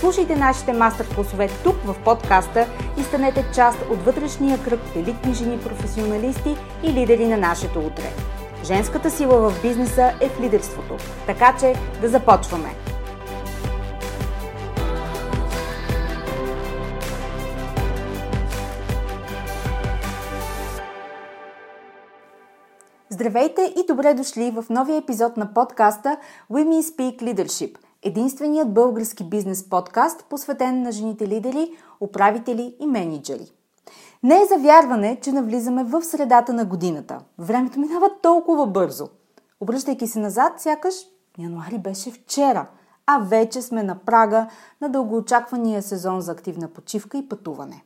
Слушайте 0.00 0.36
нашите 0.36 0.72
мастер-класове 0.72 1.48
тук 1.64 1.76
в 1.84 1.96
подкаста 2.04 2.66
и 2.98 3.02
станете 3.02 3.44
част 3.54 3.78
от 3.90 4.04
вътрешния 4.04 4.58
кръг 4.64 4.80
от 4.90 4.96
елитни 4.96 5.34
жени 5.34 5.58
професионалисти 5.58 6.56
и 6.82 6.92
лидери 6.92 7.26
на 7.26 7.36
нашето 7.36 7.78
утре. 7.78 8.12
Женската 8.64 9.10
сила 9.10 9.50
в 9.50 9.62
бизнеса 9.62 10.12
е 10.20 10.28
в 10.28 10.40
лидерството. 10.40 10.96
Така 11.26 11.56
че 11.60 11.74
да 12.00 12.08
започваме! 12.08 12.74
Здравейте 23.10 23.74
и 23.76 23.86
добре 23.88 24.14
дошли 24.14 24.50
в 24.50 24.64
новия 24.70 24.96
епизод 24.96 25.36
на 25.36 25.54
подкаста 25.54 26.16
Women 26.50 26.82
Speak 26.82 27.22
Leadership– 27.22 27.78
единственият 28.06 28.74
български 28.74 29.24
бизнес 29.24 29.68
подкаст, 29.68 30.24
посветен 30.30 30.82
на 30.82 30.92
жените 30.92 31.28
лидери, 31.28 31.70
управители 32.00 32.76
и 32.80 32.86
менеджери. 32.86 33.52
Не 34.22 34.34
е 34.34 34.46
за 34.46 34.58
вярване, 34.58 35.18
че 35.22 35.32
навлизаме 35.32 35.84
в 35.84 36.02
средата 36.02 36.52
на 36.52 36.64
годината. 36.64 37.20
Времето 37.38 37.80
минава 37.80 38.10
толкова 38.22 38.66
бързо. 38.66 39.08
Обръщайки 39.60 40.06
се 40.06 40.18
назад, 40.18 40.52
сякаш 40.60 40.94
януари 41.38 41.78
беше 41.78 42.10
вчера, 42.10 42.66
а 43.06 43.18
вече 43.18 43.62
сме 43.62 43.82
на 43.82 43.98
прага 43.98 44.48
на 44.80 44.88
дългоочаквания 44.88 45.82
сезон 45.82 46.20
за 46.20 46.32
активна 46.32 46.68
почивка 46.68 47.18
и 47.18 47.28
пътуване. 47.28 47.84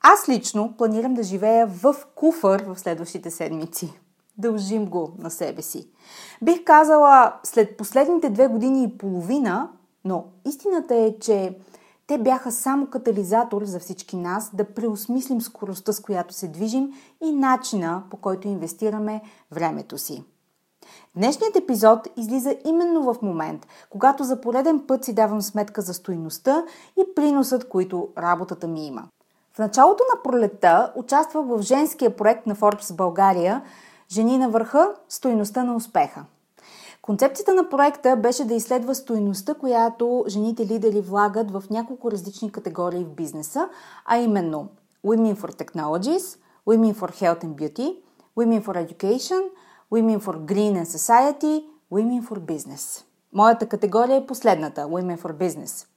Аз 0.00 0.28
лично 0.28 0.74
планирам 0.78 1.14
да 1.14 1.22
живея 1.22 1.66
в 1.66 1.94
куфър 2.14 2.64
в 2.66 2.78
следващите 2.78 3.30
седмици. 3.30 4.00
Дължим 4.38 4.86
го 4.86 5.12
на 5.18 5.30
себе 5.30 5.62
си. 5.62 5.88
Бих 6.42 6.64
казала, 6.64 7.32
след 7.42 7.76
последните 7.76 8.30
две 8.30 8.48
години 8.48 8.84
и 8.84 8.98
половина, 8.98 9.68
но 10.04 10.24
истината 10.44 10.94
е, 10.94 11.18
че 11.20 11.58
те 12.06 12.18
бяха 12.18 12.52
само 12.52 12.86
катализатор 12.86 13.64
за 13.64 13.80
всички 13.80 14.16
нас 14.16 14.50
да 14.54 14.64
преосмислим 14.74 15.40
скоростта, 15.40 15.92
с 15.92 16.00
която 16.00 16.34
се 16.34 16.48
движим 16.48 16.92
и 17.24 17.32
начина 17.32 18.02
по 18.10 18.16
който 18.16 18.48
инвестираме 18.48 19.22
времето 19.52 19.98
си. 19.98 20.24
Днешният 21.16 21.56
епизод 21.56 22.08
излиза 22.16 22.56
именно 22.64 23.02
в 23.02 23.22
момент, 23.22 23.66
когато 23.90 24.24
за 24.24 24.40
пореден 24.40 24.84
път 24.86 25.04
си 25.04 25.14
давам 25.14 25.42
сметка 25.42 25.82
за 25.82 25.94
стоиността 25.94 26.64
и 26.96 27.14
приносът, 27.14 27.68
които 27.68 28.08
работата 28.18 28.66
ми 28.66 28.86
има. 28.86 29.04
В 29.54 29.58
началото 29.58 30.04
на 30.14 30.22
пролетта 30.22 30.92
участвах 30.96 31.46
в 31.46 31.62
женския 31.62 32.16
проект 32.16 32.46
на 32.46 32.56
Forbes 32.56 32.96
България– 32.96 33.62
Жени 34.10 34.38
на 34.38 34.48
върха– 34.48 34.94
стоиността 35.08 35.64
на 35.64 35.76
успеха. 35.76 36.24
Концепцията 37.02 37.54
на 37.54 37.68
проекта 37.68 38.16
беше 38.16 38.44
да 38.44 38.54
изследва 38.54 38.94
стоиността, 38.94 39.54
която 39.54 40.24
жените 40.28 40.66
лидери 40.66 41.00
влагат 41.00 41.50
в 41.50 41.64
няколко 41.70 42.10
различни 42.10 42.52
категории 42.52 43.04
в 43.04 43.14
бизнеса, 43.14 43.68
а 44.04 44.18
именно 44.18 44.68
Women 45.06 45.36
for 45.36 45.64
Technologies, 45.64 46.38
Women 46.66 46.94
for 46.94 47.10
Health 47.12 47.44
and 47.44 47.54
Beauty, 47.54 47.96
Women 48.36 48.64
for 48.64 48.86
Education, 48.86 49.42
Women 49.92 50.20
for 50.20 50.36
Green 50.52 50.84
and 50.84 50.86
Society, 50.86 51.64
Women 51.92 52.28
for 52.28 52.38
Business. 52.38 53.04
Моята 53.32 53.66
категория 53.66 54.16
е 54.16 54.26
последната– 54.26 54.80
Women 54.82 55.18
for 55.18 55.32
Business– 55.32 55.86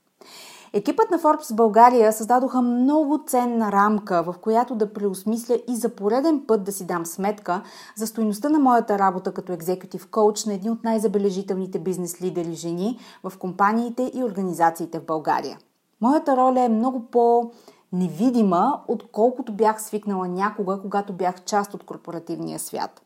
Екипът 0.73 1.11
на 1.11 1.19
Forbes 1.19 1.55
България 1.55 2.13
създадоха 2.13 2.61
много 2.61 3.23
ценна 3.27 3.71
рамка, 3.71 4.23
в 4.23 4.35
която 4.41 4.75
да 4.75 4.93
преосмисля 4.93 5.59
и 5.67 5.75
за 5.75 5.89
пореден 5.89 6.43
път 6.47 6.63
да 6.63 6.71
си 6.71 6.85
дам 6.85 7.05
сметка 7.05 7.61
за 7.95 8.07
стоеността 8.07 8.49
на 8.49 8.59
моята 8.59 8.99
работа 8.99 9.33
като 9.33 9.53
екзекутив 9.53 10.07
коуч 10.11 10.45
на 10.45 10.53
едни 10.53 10.69
от 10.69 10.83
най-забележителните 10.83 11.79
бизнес 11.79 12.21
лидери 12.21 12.53
жени 12.53 12.99
в 13.23 13.37
компаниите 13.37 14.11
и 14.13 14.23
организациите 14.23 14.99
в 14.99 15.05
България. 15.05 15.57
Моята 16.01 16.37
роля 16.37 16.61
е 16.61 16.69
много 16.69 17.05
по- 17.05 17.51
невидима, 17.93 18.81
отколкото 18.87 19.53
бях 19.53 19.81
свикнала 19.81 20.27
някога, 20.27 20.81
когато 20.81 21.13
бях 21.13 21.43
част 21.43 21.73
от 21.73 21.83
корпоративния 21.83 22.59
свят. 22.59 23.01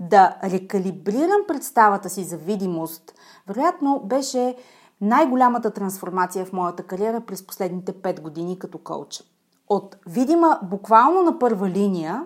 Да 0.00 0.36
рекалибрирам 0.44 1.40
представата 1.48 2.10
си 2.10 2.24
за 2.24 2.36
видимост, 2.36 3.14
вероятно 3.48 4.02
беше 4.04 4.56
най-голямата 5.04 5.70
трансформация 5.70 6.46
в 6.46 6.52
моята 6.52 6.82
кариера 6.82 7.20
през 7.20 7.46
последните 7.46 7.92
5 7.92 8.20
години 8.20 8.58
като 8.58 8.78
коуч. 8.78 9.22
От 9.68 9.96
видима 10.06 10.60
буквално 10.62 11.22
на 11.22 11.38
първа 11.38 11.68
линия 11.68 12.24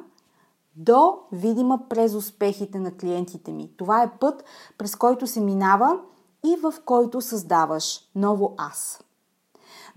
до 0.76 1.18
видима 1.32 1.80
през 1.88 2.14
успехите 2.14 2.78
на 2.78 2.96
клиентите 2.96 3.52
ми. 3.52 3.70
Това 3.76 4.02
е 4.02 4.18
път, 4.20 4.44
през 4.78 4.96
който 4.96 5.26
се 5.26 5.40
минава 5.40 5.98
и 6.46 6.56
в 6.56 6.74
който 6.84 7.20
създаваш 7.20 8.00
ново 8.14 8.54
аз. 8.58 9.00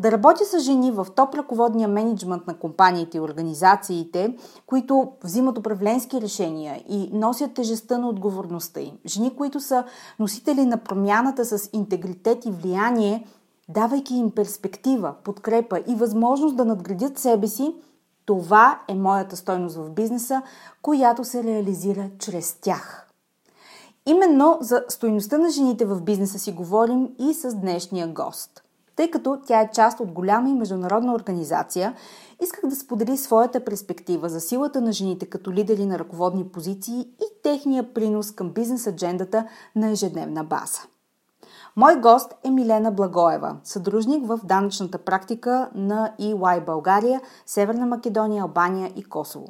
Да 0.01 0.11
работя 0.11 0.45
с 0.45 0.59
жени 0.59 0.91
в 0.91 1.07
топ 1.15 1.35
ръководния 1.35 1.87
менеджмент 1.87 2.47
на 2.47 2.57
компаниите 2.57 3.17
и 3.17 3.21
организациите, 3.21 4.37
които 4.65 5.11
взимат 5.23 5.57
управленски 5.57 6.21
решения 6.21 6.83
и 6.89 7.09
носят 7.13 7.53
тежестта 7.53 7.97
на 7.97 8.09
отговорността 8.09 8.79
им. 8.79 8.97
Жени, 9.05 9.35
които 9.35 9.59
са 9.59 9.83
носители 10.19 10.65
на 10.65 10.77
промяната 10.77 11.45
с 11.45 11.69
интегритет 11.73 12.45
и 12.45 12.51
влияние, 12.51 13.27
давайки 13.69 14.15
им 14.15 14.31
перспектива, 14.31 15.13
подкрепа 15.23 15.79
и 15.87 15.95
възможност 15.95 16.55
да 16.55 16.65
надградят 16.65 17.19
себе 17.19 17.47
си, 17.47 17.75
това 18.25 18.79
е 18.87 18.93
моята 18.93 19.35
стойност 19.37 19.75
в 19.75 19.89
бизнеса, 19.89 20.41
която 20.81 21.23
се 21.23 21.43
реализира 21.43 22.09
чрез 22.19 22.53
тях. 22.61 23.07
Именно 24.05 24.57
за 24.61 24.83
стойността 24.87 25.37
на 25.37 25.49
жените 25.49 25.85
в 25.85 26.01
бизнеса 26.01 26.39
си 26.39 26.51
говорим 26.51 27.09
и 27.19 27.33
с 27.33 27.55
днешния 27.55 28.07
гост– 28.07 28.63
тъй 29.01 29.11
като 29.11 29.39
тя 29.45 29.61
е 29.61 29.71
част 29.71 29.99
от 29.99 30.11
голяма 30.11 30.49
и 30.49 30.53
международна 30.53 31.13
организация, 31.13 31.95
исках 32.41 32.69
да 32.69 32.75
сподели 32.75 33.17
своята 33.17 33.65
перспектива 33.65 34.29
за 34.29 34.41
силата 34.41 34.81
на 34.81 34.91
жените 34.91 35.25
като 35.25 35.51
лидери 35.51 35.85
на 35.85 35.99
ръководни 35.99 36.47
позиции 36.47 36.99
и 36.99 37.41
техния 37.43 37.93
принос 37.93 38.31
към 38.31 38.49
бизнес 38.49 38.87
аджендата 38.87 39.47
на 39.75 39.89
ежедневна 39.89 40.43
база. 40.43 40.79
Мой 41.75 41.95
гост 41.95 42.33
е 42.43 42.51
Милена 42.51 42.91
Благоева, 42.91 43.55
съдружник 43.63 44.27
в 44.27 44.39
данъчната 44.43 44.97
практика 44.97 45.69
на 45.75 46.13
EY 46.19 46.65
България, 46.65 47.21
Северна 47.45 47.85
Македония, 47.85 48.43
Албания 48.43 48.91
и 48.95 49.03
Косово. 49.03 49.47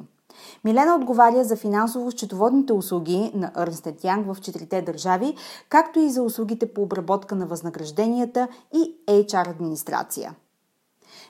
Милена 0.64 0.96
отговаря 0.96 1.44
за 1.44 1.56
финансово-счетоводните 1.56 2.72
услуги 2.72 3.32
на 3.34 3.50
Ernst 3.50 4.04
Young 4.04 4.34
в 4.34 4.40
четирите 4.40 4.82
държави, 4.82 5.34
както 5.68 6.00
и 6.00 6.10
за 6.10 6.22
услугите 6.22 6.72
по 6.72 6.82
обработка 6.82 7.34
на 7.34 7.46
възнагражденията 7.46 8.48
и 8.74 8.94
HR 9.08 9.50
администрация. 9.50 10.34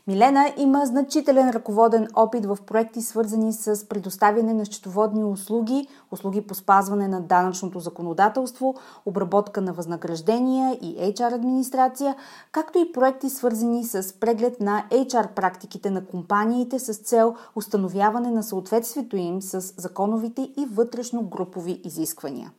Милена 0.07 0.55
има 0.57 0.87
значителен 0.87 1.51
ръководен 1.51 2.09
опит 2.15 2.47
в 2.47 2.59
проекти, 2.67 3.03
свързани 3.03 3.53
с 3.53 3.89
предоставяне 3.89 4.55
на 4.55 4.65
счетоводни 4.65 5.25
услуги, 5.25 5.89
услуги 6.11 6.47
по 6.47 6.55
спазване 6.55 7.09
на 7.09 7.21
данъчното 7.21 7.81
законодателство, 7.81 8.75
обработка 9.07 9.61
на 9.61 9.73
възнаграждения 9.73 10.79
и 10.83 11.15
HR 11.15 11.35
администрация, 11.35 12.17
както 12.53 12.79
и 12.79 12.93
проекти, 12.93 13.31
свързани 13.31 13.85
с 13.85 14.21
преглед 14.21 14.61
на 14.61 14.85
HR 14.91 15.29
практиките 15.29 15.91
на 15.91 16.07
компаниите 16.07 16.79
с 16.79 16.95
цел 16.95 17.35
установяване 17.57 18.31
на 18.31 18.43
съответствието 18.43 19.17
им 19.17 19.43
с 19.43 19.61
законовите 19.77 20.43
и 20.43 20.67
вътрешно 20.67 21.23
групови 21.23 21.81
изисквания. 21.85 22.53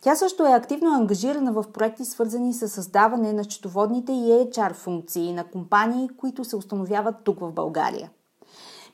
Тя 0.00 0.16
също 0.16 0.46
е 0.46 0.52
активно 0.52 0.94
ангажирана 0.94 1.52
в 1.52 1.64
проекти, 1.72 2.04
свързани 2.04 2.54
с 2.54 2.68
създаване 2.68 3.32
на 3.32 3.44
счетоводните 3.44 4.12
и 4.12 4.16
HR 4.16 4.74
функции 4.74 5.32
на 5.32 5.44
компании, 5.44 6.08
които 6.16 6.44
се 6.44 6.56
установяват 6.56 7.14
тук 7.24 7.40
в 7.40 7.52
България. 7.52 8.10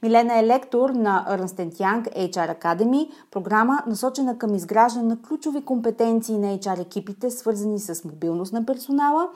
Милена 0.02 0.38
е 0.38 0.46
лектор 0.46 0.90
на 0.90 1.26
Ernst 1.30 1.72
Young 1.72 2.32
HR 2.32 2.60
Academy, 2.60 3.10
програма 3.30 3.82
насочена 3.86 4.38
към 4.38 4.54
изграждане 4.54 5.08
на 5.08 5.22
ключови 5.22 5.64
компетенции 5.64 6.38
на 6.38 6.58
HR 6.58 6.80
екипите, 6.80 7.30
свързани 7.30 7.78
с 7.78 8.04
мобилност 8.04 8.52
на 8.52 8.66
персонала, 8.66 9.28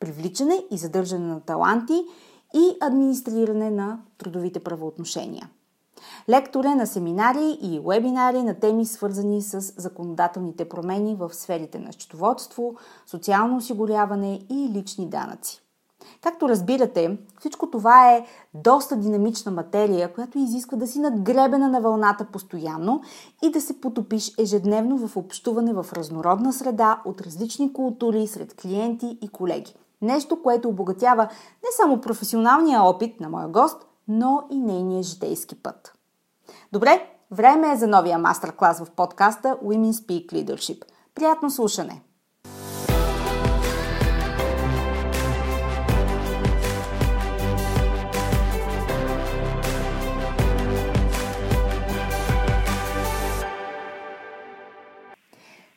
привличане 0.00 0.64
и 0.70 0.76
задържане 0.76 1.26
на 1.26 1.40
таланти 1.40 2.04
и 2.54 2.76
администриране 2.80 3.70
на 3.70 3.98
трудовите 4.18 4.60
правоотношения. 4.60 5.48
Лектор 6.28 6.64
е 6.64 6.74
на 6.74 6.86
семинари 6.86 7.58
и 7.62 7.80
вебинари 7.86 8.42
на 8.42 8.54
теми 8.54 8.86
свързани 8.86 9.42
с 9.42 9.60
законодателните 9.60 10.68
промени 10.68 11.14
в 11.14 11.34
сферите 11.34 11.78
на 11.78 11.92
счетоводство, 11.92 12.74
социално 13.06 13.56
осигуряване 13.56 14.40
и 14.50 14.70
лични 14.74 15.08
данъци. 15.08 15.64
Както 16.22 16.48
разбирате, 16.48 17.18
всичко 17.40 17.70
това 17.70 18.12
е 18.12 18.26
доста 18.54 18.96
динамична 18.96 19.52
материя, 19.52 20.12
която 20.12 20.38
изисква 20.38 20.78
да 20.78 20.86
си 20.86 21.00
надгребена 21.00 21.68
на 21.68 21.80
вълната 21.80 22.24
постоянно 22.24 23.02
и 23.42 23.50
да 23.50 23.60
се 23.60 23.80
потопиш 23.80 24.32
ежедневно 24.38 25.08
в 25.08 25.16
общуване 25.16 25.72
в 25.72 25.86
разнородна 25.92 26.52
среда 26.52 27.02
от 27.04 27.20
различни 27.20 27.72
култури 27.72 28.26
сред 28.26 28.54
клиенти 28.54 29.18
и 29.22 29.28
колеги. 29.28 29.74
Нещо, 30.02 30.42
което 30.42 30.68
обогатява 30.68 31.22
не 31.62 31.68
само 31.76 32.00
професионалния 32.00 32.82
опит 32.82 33.20
на 33.20 33.28
моя 33.28 33.48
гост, 33.48 33.86
но 34.08 34.42
и 34.50 34.58
нейния 34.58 35.02
житейски 35.02 35.54
път. 35.54 35.94
Добре, 36.72 37.08
време 37.30 37.72
е 37.72 37.76
за 37.76 37.86
новия 37.86 38.18
мастер-клас 38.18 38.80
в 38.80 38.90
подкаста 38.90 39.56
Women 39.64 39.92
Speak 39.92 40.32
Leadership. 40.32 40.84
Приятно 41.14 41.50
слушане! 41.50 42.02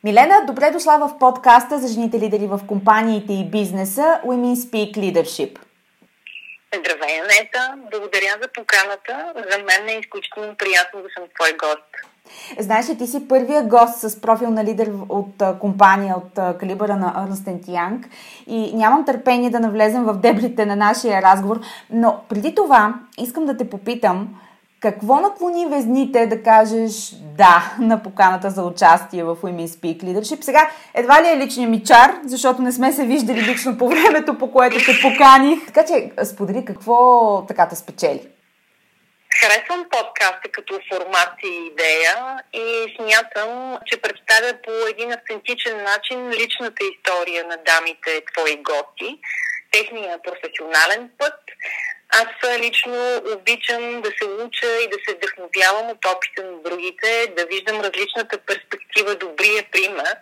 Милена, 0.04 0.44
добре 0.46 0.70
дошла 0.70 0.98
в 0.98 1.18
подкаста 1.18 1.78
за 1.78 1.88
жените 1.88 2.20
лидери 2.20 2.46
в 2.46 2.60
компаниите 2.68 3.32
и 3.32 3.50
бизнеса 3.50 4.20
Women 4.26 4.54
Speak 4.54 4.96
Leadership. 4.96 5.58
Здравей, 6.74 7.20
Анета! 7.20 7.74
Благодаря 7.90 8.36
за 8.42 8.48
поканата. 8.48 9.32
За 9.50 9.58
мен 9.58 9.88
е 9.88 10.00
изключително 10.00 10.54
приятно 10.58 11.02
да 11.02 11.08
съм 11.16 11.24
твой 11.34 11.52
гост. 11.52 11.88
Знаеш 12.58 12.88
ли, 12.88 12.98
ти 12.98 13.06
си 13.06 13.28
първия 13.28 13.62
гост 13.62 13.98
с 13.98 14.20
профил 14.20 14.50
на 14.50 14.64
лидер 14.64 14.90
от 15.08 15.42
компания, 15.60 16.16
от 16.16 16.58
калибъра 16.58 16.96
на 16.96 17.26
Ernst 17.28 17.66
Young 17.68 18.04
и 18.46 18.76
нямам 18.76 19.04
търпение 19.04 19.50
да 19.50 19.60
навлезем 19.60 20.04
в 20.04 20.14
дебрите 20.14 20.66
на 20.66 20.76
нашия 20.76 21.22
разговор, 21.22 21.60
но 21.90 22.20
преди 22.28 22.54
това 22.54 22.94
искам 23.18 23.46
да 23.46 23.56
те 23.56 23.70
попитам, 23.70 24.40
какво 24.80 25.20
наклони 25.20 25.66
везните 25.66 26.26
да 26.26 26.42
кажеш 26.42 26.92
да 27.38 27.76
на 27.80 28.02
поканата 28.02 28.50
за 28.50 28.62
участие 28.62 29.24
в 29.24 29.36
Women 29.36 29.66
Speak 29.66 30.04
Leadership? 30.04 30.42
Сега, 30.42 30.70
едва 30.94 31.22
ли 31.22 31.28
е 31.28 31.36
личният 31.36 31.70
ми 31.70 31.84
чар, 31.84 32.14
защото 32.24 32.62
не 32.62 32.72
сме 32.72 32.92
се 32.92 33.06
виждали 33.06 33.42
лично 33.42 33.78
по 33.78 33.88
времето, 33.88 34.38
по 34.38 34.52
което 34.52 34.76
те 34.78 34.98
поканих. 35.02 35.66
Така 35.66 35.84
че, 35.84 36.24
сподели 36.24 36.64
какво 36.64 37.46
така 37.46 37.68
те 37.68 37.76
спечели. 37.76 38.28
Харесвам 39.40 39.84
подкаста 39.90 40.48
като 40.52 40.80
формат 40.92 41.32
и 41.44 41.66
идея 41.72 42.16
и 42.52 42.96
смятам, 42.96 43.78
че 43.86 44.00
представя 44.00 44.52
по 44.64 44.72
един 44.90 45.12
автентичен 45.12 45.76
начин 45.82 46.30
личната 46.30 46.82
история 46.92 47.44
на 47.44 47.56
дамите 47.56 48.22
твои 48.32 48.56
гости, 48.56 49.18
техния 49.72 50.18
професионален 50.22 51.10
път, 51.18 51.38
аз 52.08 52.58
лично 52.58 53.22
обичам 53.34 54.02
да 54.02 54.10
се 54.18 54.24
уча 54.24 54.66
и 54.84 54.88
да 54.88 54.96
се 55.08 55.14
вдъхновявам 55.14 55.90
от 55.90 56.04
опита 56.04 56.42
на 56.42 56.62
другите, 56.62 57.32
да 57.36 57.46
виждам 57.46 57.80
различната 57.80 58.38
перспектива, 58.38 59.14
добрия 59.14 59.64
пример. 59.72 60.16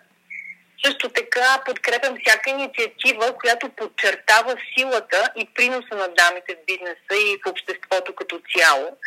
Също 0.85 1.09
така 1.09 1.61
подкрепям 1.65 2.17
всяка 2.25 2.49
инициатива, 2.49 3.33
която 3.37 3.69
подчертава 3.69 4.55
силата 4.77 5.29
и 5.35 5.47
приноса 5.55 5.95
на 5.95 6.07
дамите 6.07 6.55
в 6.55 6.65
бизнеса 6.65 7.13
и 7.13 7.37
в 7.45 7.49
обществото 7.49 8.15
като 8.15 8.41
цяло. 8.55 8.97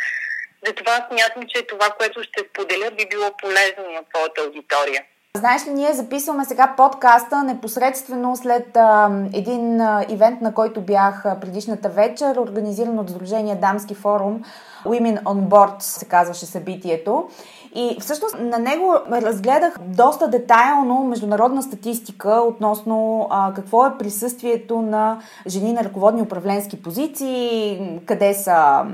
Затова 0.66 1.06
смятам, 1.10 1.42
че 1.48 1.66
това, 1.66 1.90
което 1.90 2.22
ще 2.22 2.44
споделя, 2.50 2.90
би 2.90 3.06
било 3.10 3.36
полезно 3.36 3.90
на 3.90 4.02
твоята 4.08 4.40
аудитория. 4.40 5.04
Знаеш 5.36 5.66
ли, 5.66 5.70
ние 5.70 5.92
записваме 5.92 6.44
сега 6.44 6.74
подкаста 6.76 7.42
непосредствено 7.42 8.36
след 8.36 8.76
а, 8.76 9.10
един 9.32 9.80
а, 9.80 10.04
ивент, 10.08 10.40
на 10.40 10.54
който 10.54 10.80
бях 10.80 11.24
предишната 11.40 11.88
вечер, 11.88 12.36
организиран 12.36 12.98
от 12.98 13.10
Сдружение 13.10 13.56
Дамски 13.56 13.94
форум. 13.94 14.42
Women 14.86 15.22
on 15.22 15.48
Board 15.48 15.82
се 15.82 16.04
казваше 16.04 16.46
събитието. 16.46 17.28
И 17.74 17.96
всъщност 18.00 18.36
на 18.40 18.58
него 18.58 18.94
разгледах 19.12 19.76
доста 19.80 20.28
детайлно 20.28 21.04
международна 21.04 21.62
статистика 21.62 22.30
относно 22.30 23.26
а, 23.30 23.52
какво 23.54 23.86
е 23.86 23.98
присъствието 23.98 24.82
на 24.82 25.18
жени 25.46 25.72
на 25.72 25.84
ръководни 25.84 26.22
управленски 26.22 26.82
позиции, 26.82 27.80
къде 28.06 28.34
са 28.34 28.84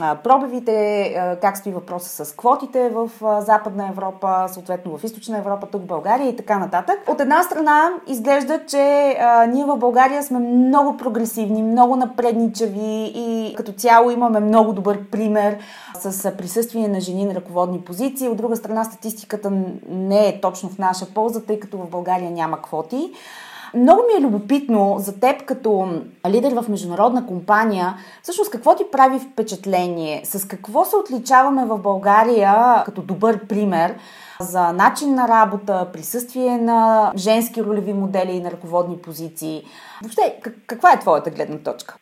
а, 0.00 0.16
пробивите, 0.24 1.02
а, 1.02 1.36
как 1.36 1.56
стои 1.56 1.72
въпроса 1.72 2.24
с 2.24 2.32
квотите 2.36 2.88
в 2.88 3.10
а, 3.24 3.40
Западна 3.40 3.88
Европа, 3.88 4.46
съответно 4.48 4.98
в 4.98 5.04
Източна 5.04 5.38
Европа, 5.38 5.66
тук 5.66 5.82
в 5.82 5.86
България 5.86 6.28
и 6.28 6.36
така 6.36 6.58
нататък. 6.58 6.98
От 7.08 7.20
една 7.20 7.42
страна 7.42 7.88
изглежда, 8.06 8.60
че 8.66 9.16
а, 9.20 9.46
ние 9.46 9.64
в 9.64 9.76
България 9.76 10.22
сме 10.22 10.38
много 10.38 10.96
прогресивни, 10.96 11.62
много 11.62 11.96
напредничави 11.96 13.12
и 13.14 13.54
като 13.56 13.72
цяло 13.72 14.10
имаме 14.10 14.40
много 14.40 14.72
добър 14.72 15.04
пример 15.10 15.35
с 15.94 16.36
присъствие 16.36 16.88
на 16.88 17.00
жени 17.00 17.24
на 17.24 17.34
ръководни 17.34 17.80
позиции. 17.80 18.28
От 18.28 18.36
друга 18.36 18.56
страна, 18.56 18.84
статистиката 18.84 19.52
не 19.88 20.28
е 20.28 20.40
точно 20.40 20.68
в 20.68 20.78
наша 20.78 21.06
полза, 21.06 21.44
тъй 21.44 21.60
като 21.60 21.78
в 21.78 21.90
България 21.90 22.30
няма 22.30 22.62
квоти. 22.62 23.12
Много 23.74 24.02
ми 24.02 24.18
е 24.18 24.26
любопитно 24.26 24.96
за 24.98 25.20
теб 25.20 25.44
като 25.44 25.88
лидер 26.28 26.52
в 26.52 26.68
международна 26.68 27.26
компания, 27.26 27.94
всъщност 28.22 28.50
какво 28.50 28.76
ти 28.76 28.84
прави 28.92 29.18
впечатление? 29.18 30.22
С 30.24 30.48
какво 30.48 30.84
се 30.84 30.96
отличаваме 30.96 31.64
в 31.64 31.78
България 31.78 32.82
като 32.84 33.02
добър 33.02 33.46
пример 33.46 33.94
за 34.40 34.72
начин 34.72 35.14
на 35.14 35.28
работа, 35.28 35.88
присъствие 35.92 36.58
на 36.58 37.12
женски 37.16 37.64
ролеви 37.64 37.92
модели 37.92 38.32
и 38.32 38.40
на 38.40 38.50
ръководни 38.50 38.98
позиции? 38.98 39.64
Въобще, 40.02 40.40
каква 40.66 40.92
е 40.92 41.00
твоята 41.00 41.30
гледна 41.30 41.58
точка? 41.58 41.96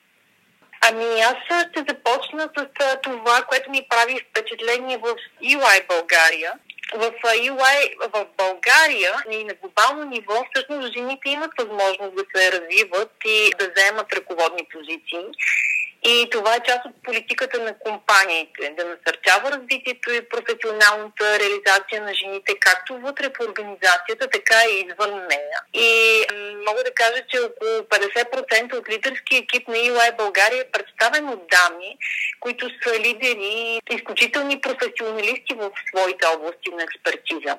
Ами 0.88 1.20
аз 1.20 1.36
ще 1.70 1.84
започна 1.88 2.48
с 2.56 2.66
това, 3.02 3.42
което 3.42 3.70
ми 3.70 3.86
прави 3.88 4.20
впечатление 4.30 4.98
в 4.98 5.14
EY 5.42 5.88
България. 5.88 6.52
В 6.94 7.12
EY 7.24 8.08
в 8.12 8.26
България 8.38 9.14
и 9.30 9.44
на 9.44 9.54
глобално 9.54 10.04
ниво 10.04 10.44
всъщност 10.52 10.92
жените 10.92 11.28
имат 11.28 11.50
възможност 11.58 12.14
да 12.14 12.24
се 12.34 12.52
развиват 12.52 13.12
и 13.24 13.52
да 13.58 13.70
заемат 13.76 14.12
ръководни 14.12 14.68
позиции. 14.72 15.24
И 16.06 16.28
това 16.30 16.54
е 16.54 16.60
част 16.60 16.84
от 16.84 17.02
политиката 17.02 17.62
на 17.62 17.78
компаниите, 17.78 18.74
да 18.76 18.84
насърчава 18.84 19.50
развитието 19.50 20.12
и 20.12 20.28
професионалната 20.28 21.38
реализация 21.38 22.02
на 22.02 22.14
жените, 22.14 22.54
както 22.60 22.98
вътре 22.98 23.28
в 23.28 23.48
организацията, 23.48 24.28
така 24.32 24.58
и 24.64 24.86
извън 24.86 25.26
нея. 25.26 25.58
И 25.74 25.88
мога 26.66 26.84
да 26.84 26.94
кажа, 26.94 27.22
че 27.28 27.38
около 27.40 27.70
50% 27.70 28.78
от 28.78 28.88
лидерския 28.88 29.38
екип 29.38 29.68
на 29.68 29.74
EY 29.74 30.16
България 30.16 30.62
е 30.62 30.72
представен 30.72 31.28
от 31.28 31.42
дами, 31.50 31.96
които 32.40 32.70
са 32.82 32.98
лидери, 32.98 33.80
изключителни 33.90 34.60
професионалисти 34.60 35.54
в 35.54 35.70
своите 35.88 36.26
области 36.26 36.70
на 36.70 36.82
експертиза. 36.82 37.58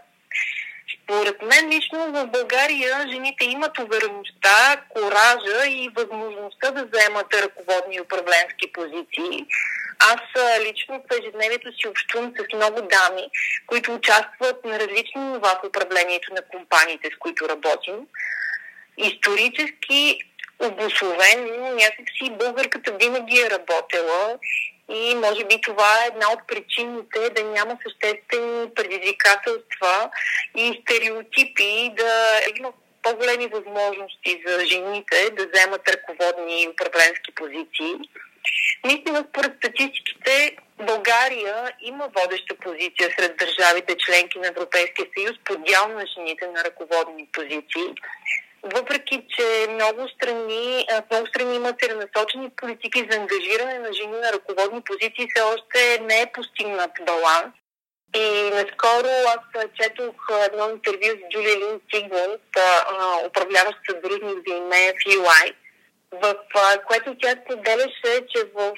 Според 1.05 1.41
мен 1.41 1.69
лично 1.69 2.11
в 2.11 2.27
България 2.27 3.07
жените 3.11 3.45
имат 3.45 3.79
увереността, 3.79 4.81
коража 4.89 5.67
и 5.67 5.89
възможността 5.95 6.71
да 6.71 6.87
заемат 6.93 7.33
ръководни 7.33 8.01
управленски 8.01 8.73
позиции. 8.73 9.45
Аз 9.99 10.21
лично 10.61 10.99
в 10.99 11.19
ежедневието 11.19 11.71
си 11.71 11.87
общувам 11.87 12.33
с 12.37 12.55
много 12.55 12.81
дами, 12.81 13.29
които 13.67 13.95
участват 13.95 14.65
на 14.65 14.79
различни 14.79 15.21
нива 15.21 15.59
в 15.63 15.67
управлението 15.67 16.33
на 16.33 16.41
компаниите, 16.41 17.09
с 17.15 17.17
които 17.19 17.49
работим. 17.49 18.07
Исторически 18.97 20.19
обословено 20.59 21.71
някакси 21.71 22.29
българката 22.39 22.91
винаги 22.91 23.39
е 23.41 23.49
работила 23.49 24.37
и 24.89 25.15
може 25.15 25.45
би 25.45 25.61
това 25.61 26.03
е 26.03 26.07
една 26.07 26.31
от 26.31 26.39
причините 26.47 27.29
да 27.29 27.43
няма 27.43 27.77
съществени 27.83 28.73
предизвикателства 28.75 30.09
и 30.55 30.81
стереотипи, 30.81 31.91
да 31.97 32.39
има 32.59 32.73
по-големи 33.03 33.47
възможности 33.47 34.43
за 34.47 34.65
жените 34.65 35.29
да 35.31 35.47
вземат 35.47 35.89
ръководни 35.89 36.63
и 36.63 36.67
управленски 36.67 37.35
позиции. 37.35 37.93
Наистина, 38.85 39.25
според 39.29 39.57
статистиките, 39.57 40.57
България 40.77 41.71
има 41.81 42.09
водеща 42.15 42.55
позиция 42.55 43.09
сред 43.19 43.37
държавите 43.37 43.97
членки 43.97 44.39
на 44.39 44.47
Европейския 44.47 45.07
съюз 45.17 45.37
по 45.45 45.55
дял 45.55 45.87
на 45.87 46.05
жените 46.15 46.47
на 46.47 46.63
ръководни 46.63 47.27
позиции. 47.33 47.87
Въпреки 48.73 49.27
че 49.29 49.67
много 49.69 50.09
страни, 50.09 50.85
в 50.91 51.03
много 51.11 51.27
страни 51.27 51.55
има 51.55 51.73
целенасочени 51.73 52.49
политики 52.49 53.07
за 53.09 53.17
ангажиране 53.17 53.79
на 53.79 53.93
жени 53.93 54.17
на 54.17 54.33
ръководни 54.33 54.81
позиции, 54.81 55.27
все 55.35 55.43
още 55.43 55.99
не 56.01 56.21
е 56.21 56.31
постигнат 56.33 56.91
баланс. 57.05 57.53
И 58.15 58.49
наскоро 58.53 59.13
аз 59.35 59.65
четох 59.81 60.15
едно 60.45 60.69
интервю 60.69 61.17
с 61.17 61.29
Джулия 61.29 61.57
Лин 61.57 61.81
Сигмунд, 61.93 62.41
управляващ 63.27 63.77
съдружник 63.89 64.37
за 64.47 64.55
име 64.55 64.93
в 66.11 66.35
в 66.51 66.79
което 66.87 67.15
тя 67.21 67.35
споделяше, 67.43 68.27
че 68.29 68.43
в 68.55 68.73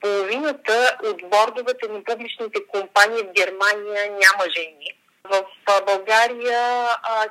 половината 0.00 0.98
от 1.04 1.22
бордовете 1.30 1.88
на 1.88 2.04
публичните 2.04 2.66
компании 2.66 3.22
в 3.22 3.32
Германия 3.32 4.10
няма 4.10 4.44
жени. 4.56 4.97
В 5.24 5.44
България 5.86 6.88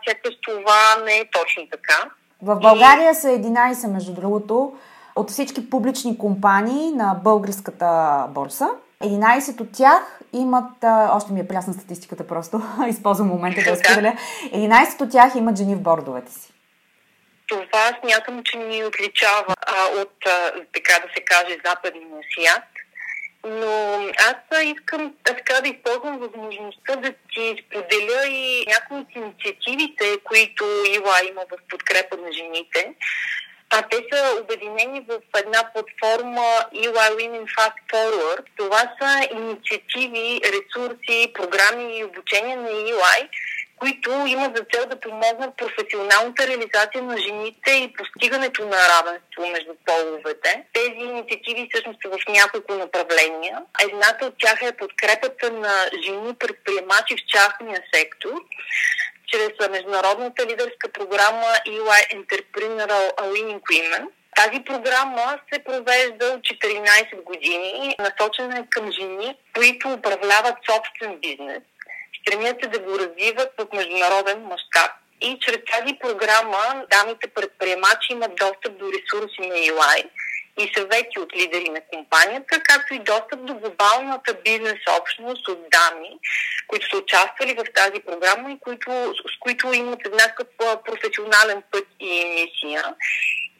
сякаш 0.07 0.37
това 0.41 0.95
не 1.05 1.17
е 1.17 1.29
точно 1.31 1.67
така. 1.71 2.09
В 2.41 2.55
България 2.59 3.15
са 3.15 3.27
11, 3.27 3.93
между 3.93 4.13
другото, 4.13 4.73
от 5.15 5.29
всички 5.29 5.69
публични 5.69 6.17
компании 6.17 6.91
на 6.91 7.19
българската 7.23 8.25
борса. 8.29 8.69
11 9.03 9.61
от 9.61 9.71
тях 9.71 10.19
имат, 10.33 10.71
още 11.11 11.33
ми 11.33 11.39
е 11.39 11.47
прясна 11.47 11.73
статистиката 11.73 12.27
просто, 12.27 12.61
използвам 12.87 13.27
момента 13.27 13.61
да 13.71 13.75
споделя, 13.85 14.13
11 14.43 15.01
от 15.01 15.11
тях 15.11 15.35
имат 15.35 15.57
жени 15.57 15.75
в 15.75 15.81
бордовете 15.81 16.31
си. 16.31 16.53
Това 17.47 17.91
смятам, 18.01 18.41
че 18.43 18.57
ни 18.57 18.85
отличава 18.85 19.55
а, 19.67 20.01
от, 20.01 20.13
а, 20.25 20.51
така 20.73 20.93
да 20.93 21.07
се 21.15 21.23
каже, 21.25 21.57
западния 21.65 22.07
свят. 22.33 22.63
Но 23.43 24.03
аз 24.17 24.63
искам 24.63 25.13
така 25.23 25.61
да 25.61 25.69
използвам 25.69 26.17
възможността 26.17 26.95
да 26.95 27.13
ти 27.33 27.63
споделя 27.65 28.27
и 28.27 28.65
някои 28.67 28.97
от 28.97 29.15
инициативите, 29.15 30.17
които 30.23 30.63
ИЛА 30.95 31.21
има 31.29 31.41
в 31.41 31.69
подкрепа 31.69 32.17
на 32.17 32.31
жените. 32.31 32.93
А 33.69 33.81
те 33.81 33.97
са 34.11 34.41
обединени 34.41 35.01
в 35.07 35.19
една 35.37 35.71
платформа 35.73 36.65
EY 36.73 37.09
Women 37.17 37.45
Fast 37.55 37.79
Forward. 37.91 38.43
Това 38.57 38.91
са 39.01 39.27
инициативи, 39.35 40.41
ресурси, 40.43 41.31
програми 41.33 41.97
и 41.97 42.03
обучение 42.03 42.55
на 42.55 42.69
EY, 42.69 43.29
които 43.79 44.11
имат 44.27 44.57
за 44.57 44.63
цел 44.73 44.85
да 44.85 44.99
помогнат 44.99 45.57
професионалната 45.57 46.47
реализация 46.47 47.03
на 47.03 47.17
жените 47.17 47.71
и 47.71 47.93
постигането 47.93 48.65
на 48.65 48.77
равенство 48.93 49.51
между 49.51 49.73
половете. 49.85 50.63
Тези 50.73 50.99
инициативи 50.99 51.69
всъщност 51.71 51.99
са 52.01 52.09
в 52.09 52.17
няколко 52.29 52.73
направления. 52.73 53.61
Едната 53.83 54.25
от 54.25 54.33
тях 54.39 54.61
е 54.61 54.77
подкрепата 54.77 55.51
на 55.51 55.73
жени 56.05 56.33
предприемачи 56.33 57.15
в 57.15 57.25
частния 57.27 57.81
сектор 57.93 58.31
чрез 59.27 59.69
международната 59.69 60.45
лидерска 60.45 60.91
програма 60.93 61.47
EY 61.67 62.01
Entrepreneurial 62.17 63.15
Winning 63.17 63.61
Women. 63.61 64.07
Тази 64.35 64.63
програма 64.63 65.39
се 65.53 65.63
провежда 65.63 66.25
от 66.25 66.41
14 66.41 67.23
години, 67.23 67.95
насочена 67.99 68.59
е 68.59 68.69
към 68.69 68.91
жени, 68.91 69.37
които 69.55 69.93
управляват 69.93 70.55
собствен 70.69 71.19
бизнес 71.19 71.63
стремят 72.27 72.57
се 72.63 72.69
да 72.69 72.79
го 72.79 72.99
развиват 72.99 73.49
в 73.57 73.67
международен 73.73 74.41
мащаб. 74.41 74.91
И 75.21 75.37
чрез 75.41 75.57
тази 75.71 75.93
програма 75.99 76.85
дамите 76.89 77.27
предприемачи 77.27 78.11
имат 78.11 78.35
достъп 78.35 78.77
до 78.79 78.85
ресурси 78.85 79.41
на 79.41 79.55
EY 79.55 80.09
и 80.59 80.71
съвети 80.77 81.19
от 81.19 81.35
лидери 81.35 81.69
на 81.69 81.81
компанията, 81.93 82.61
както 82.63 82.93
и 82.93 82.99
достъп 82.99 83.45
до 83.45 83.53
глобалната 83.53 84.33
бизнес 84.45 84.79
общност 84.99 85.47
от 85.47 85.59
дами, 85.71 86.09
които 86.67 86.89
са 86.89 86.97
участвали 86.97 87.53
в 87.53 87.65
тази 87.75 87.99
програма 87.99 88.51
и 88.51 88.59
които, 88.59 88.91
с 89.33 89.39
които 89.39 89.73
имат 89.73 89.99
еднакъв 90.05 90.47
професионален 90.85 91.63
път 91.71 91.87
и 91.99 92.25
мисия. 92.25 92.83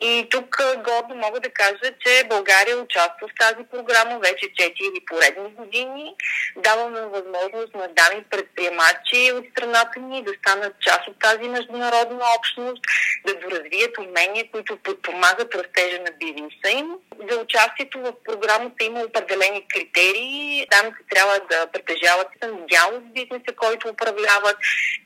И 0.02 0.28
тук 0.30 0.58
гордо 0.78 1.16
мога 1.16 1.40
да 1.40 1.50
кажа, 1.50 1.94
че 2.06 2.28
България 2.30 2.78
участва 2.78 3.28
в 3.28 3.40
тази 3.40 3.64
програма 3.72 4.20
вече 4.20 4.46
4 4.46 5.06
поредни 5.08 5.50
години. 5.50 6.16
Даваме 6.58 7.02
възможност 7.02 7.76
на 7.76 7.88
дами 7.88 8.24
предприемачи 8.30 9.32
от 9.34 9.46
страната 9.52 10.00
ни 10.00 10.24
да 10.24 10.32
станат 10.40 10.74
част 10.80 11.08
от 11.08 11.20
тази 11.20 11.50
международна 11.50 12.26
общност, 12.38 12.82
да 13.26 13.34
доразвият 13.34 13.98
умения, 13.98 14.52
които 14.52 14.78
подпомагат 14.78 15.56
растежа 15.56 16.00
на 16.02 16.12
бизнеса 16.20 16.70
им. 16.78 16.88
За 17.32 17.40
участието 17.40 18.00
в 18.00 18.14
програмата 18.26 18.84
има 18.84 19.00
определени 19.00 19.68
критерии. 19.74 20.68
Дамите 20.72 20.98
трябва 21.10 21.40
да 21.50 21.68
притежават 21.68 22.28
дял 22.70 22.90
от 22.94 23.14
бизнеса, 23.14 23.52
който 23.56 23.88
управляват, 23.90 24.58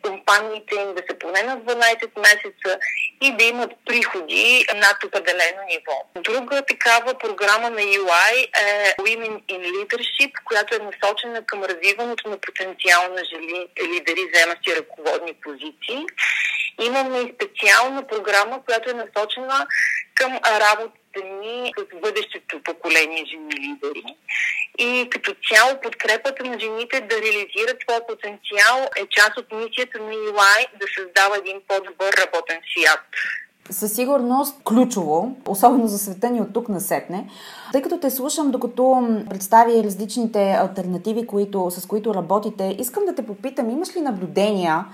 компаниите 0.02 0.76
им 0.76 0.96
да 0.96 1.02
са 1.10 1.20
поне 1.20 1.44
на 1.44 1.58
12 1.58 2.20
месеца 2.20 2.80
и 3.22 3.38
да 3.38 3.44
имат 3.44 3.72
приходи 3.86 4.66
над 4.82 5.04
определено 5.04 5.62
ниво. 5.68 5.96
Друга 6.16 6.62
такава 6.62 7.14
програма 7.14 7.70
на 7.70 7.82
UI 7.82 8.34
е 8.68 8.96
Women 9.00 9.36
in 9.54 9.62
Leadership, 9.76 10.32
която 10.46 10.76
е 10.76 10.86
насочена 10.90 11.46
към 11.46 11.64
развиването 11.64 12.30
на 12.30 12.38
потенциал 12.38 13.02
на 13.16 13.24
жили, 13.26 13.68
лидери, 13.82 14.30
вземащи 14.34 14.76
ръководни 14.76 15.34
позиции. 15.34 16.06
Имаме 16.82 17.20
и 17.20 17.34
специална 17.36 18.08
програма, 18.08 18.66
която 18.66 18.90
е 18.90 18.94
насочена 18.94 19.68
към 20.16 20.40
работата 20.46 21.20
ни 21.42 21.74
с 21.78 22.00
бъдещето 22.02 22.64
поколение 22.64 23.26
жени 23.26 23.56
лидери. 23.66 24.04
И 24.78 25.10
като 25.10 25.36
цяло 25.50 25.82
подкрепата 25.82 26.44
на 26.44 26.60
жените 26.60 27.02
да 27.02 27.16
реализират 27.16 27.78
своя 27.82 28.08
потенциал 28.08 28.90
е 28.96 29.08
част 29.10 29.38
от 29.38 29.52
мисията 29.52 30.00
на 30.00 30.14
UI 30.14 30.68
да 30.80 30.86
създава 30.98 31.38
един 31.38 31.62
по-добър 31.68 32.14
работен 32.14 32.60
свят 32.72 33.06
със 33.70 33.94
сигурност 33.94 34.62
ключово, 34.64 35.32
особено 35.48 35.88
за 35.88 36.00
света 36.00 36.30
ни 36.30 36.42
от 36.42 36.54
тук 36.54 36.70
на 36.70 36.82
сетне. 36.82 37.28
Тъй 37.72 37.82
като 37.82 38.00
те 38.00 38.10
слушам, 38.10 38.52
докато 38.52 39.04
представи 39.30 39.84
различните 39.84 40.52
альтернативи, 40.52 41.28
които, 41.28 41.72
с 41.72 41.86
които 41.86 42.14
работите, 42.14 42.76
искам 42.80 43.06
да 43.06 43.16
те 43.16 43.26
попитам, 43.26 43.70
имаш 43.70 43.96
ли 43.96 44.02
наблюдения 44.02 44.86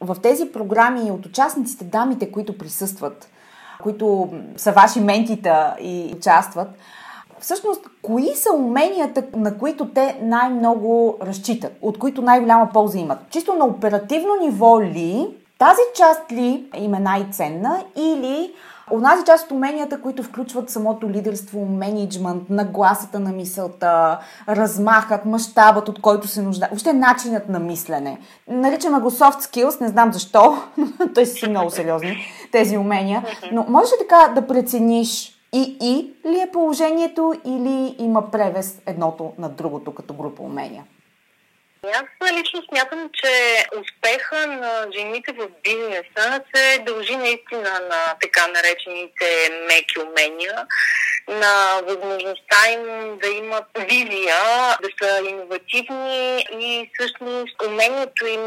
в 0.00 0.16
тези 0.22 0.52
програми 0.52 1.10
от 1.10 1.26
участниците, 1.26 1.84
дамите, 1.84 2.32
които 2.32 2.58
присъстват, 2.58 3.28
които 3.82 4.28
са 4.56 4.72
ваши 4.72 5.00
ментита 5.00 5.76
и 5.80 6.14
участват, 6.16 6.68
всъщност, 7.40 7.86
кои 8.02 8.28
са 8.34 8.48
уменията, 8.56 9.24
на 9.36 9.58
които 9.58 9.88
те 9.88 10.18
най-много 10.22 11.16
разчитат, 11.22 11.72
от 11.82 11.98
които 11.98 12.22
най-голяма 12.22 12.70
полза 12.72 12.98
имат? 12.98 13.18
Чисто 13.30 13.54
на 13.54 13.64
оперативно 13.64 14.36
ниво 14.42 14.82
ли 14.82 15.28
тази 15.62 15.80
част 15.94 16.32
ли 16.32 16.70
им 16.76 16.94
е 16.94 16.98
най-ценна 16.98 17.84
или 17.96 18.54
Онази 18.90 19.24
част 19.24 19.44
от 19.44 19.50
уменията, 19.50 20.00
които 20.00 20.22
включват 20.22 20.70
самото 20.70 21.10
лидерство, 21.10 21.66
менеджмент, 21.66 22.50
нагласата 22.50 23.20
на 23.20 23.32
мисълта, 23.32 24.18
размахът, 24.48 25.24
мащабът, 25.24 25.88
от 25.88 26.00
който 26.00 26.26
се 26.26 26.42
нужда, 26.42 26.66
въобще 26.70 26.92
начинът 26.92 27.48
на 27.48 27.58
мислене. 27.58 28.18
Наричаме 28.48 29.00
го 29.00 29.10
soft 29.10 29.40
skills, 29.40 29.80
не 29.80 29.88
знам 29.88 30.12
защо, 30.12 30.62
той 31.14 31.26
са 31.26 31.48
много 31.48 31.70
сериозни 31.70 32.16
тези 32.52 32.76
умения. 32.76 33.24
Но 33.52 33.66
можеш 33.68 33.92
ли 33.92 33.96
така 33.98 34.32
да 34.40 34.46
прецениш 34.46 35.38
и 35.52 35.76
и 35.80 36.14
ли 36.30 36.40
е 36.40 36.50
положението 36.52 37.34
или 37.44 37.96
има 37.98 38.30
превес 38.30 38.82
едното 38.86 39.32
на 39.38 39.48
другото 39.48 39.94
като 39.94 40.14
група 40.14 40.42
умения? 40.42 40.84
Аз 41.86 42.32
лично 42.32 42.62
смятам, 42.68 43.10
че 43.14 43.64
успеха 43.80 44.46
на 44.46 44.86
жените 44.94 45.32
в 45.32 45.48
бизнеса 45.64 46.40
се 46.54 46.78
дължи 46.78 47.16
наистина 47.16 47.80
на 47.90 48.14
така 48.20 48.46
наречените 48.46 49.50
меки 49.66 49.98
умения, 49.98 50.66
на 51.28 51.80
възможността 51.82 52.70
им 52.72 53.18
да 53.18 53.28
имат 53.28 53.64
визия, 53.78 54.36
да 54.82 54.88
са 55.02 55.22
иновативни 55.28 56.46
и 56.60 56.90
всъщност 56.94 57.62
умението 57.62 58.26
им 58.26 58.42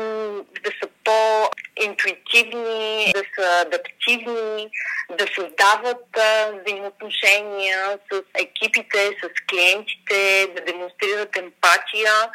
да 0.63 0.72
са 0.82 0.88
по-интуитивни, 1.04 3.12
да 3.13 3.24
са 3.36 3.62
адаптивни, 3.62 4.70
да 5.10 5.25
създават 5.36 6.18
взаимоотношения 6.62 8.00
с 8.12 8.22
екипите, 8.39 9.18
с 9.24 9.25
клиентите, 9.50 10.48
да 10.56 10.62
демонстрират 10.62 11.38
емпатия. 11.38 12.30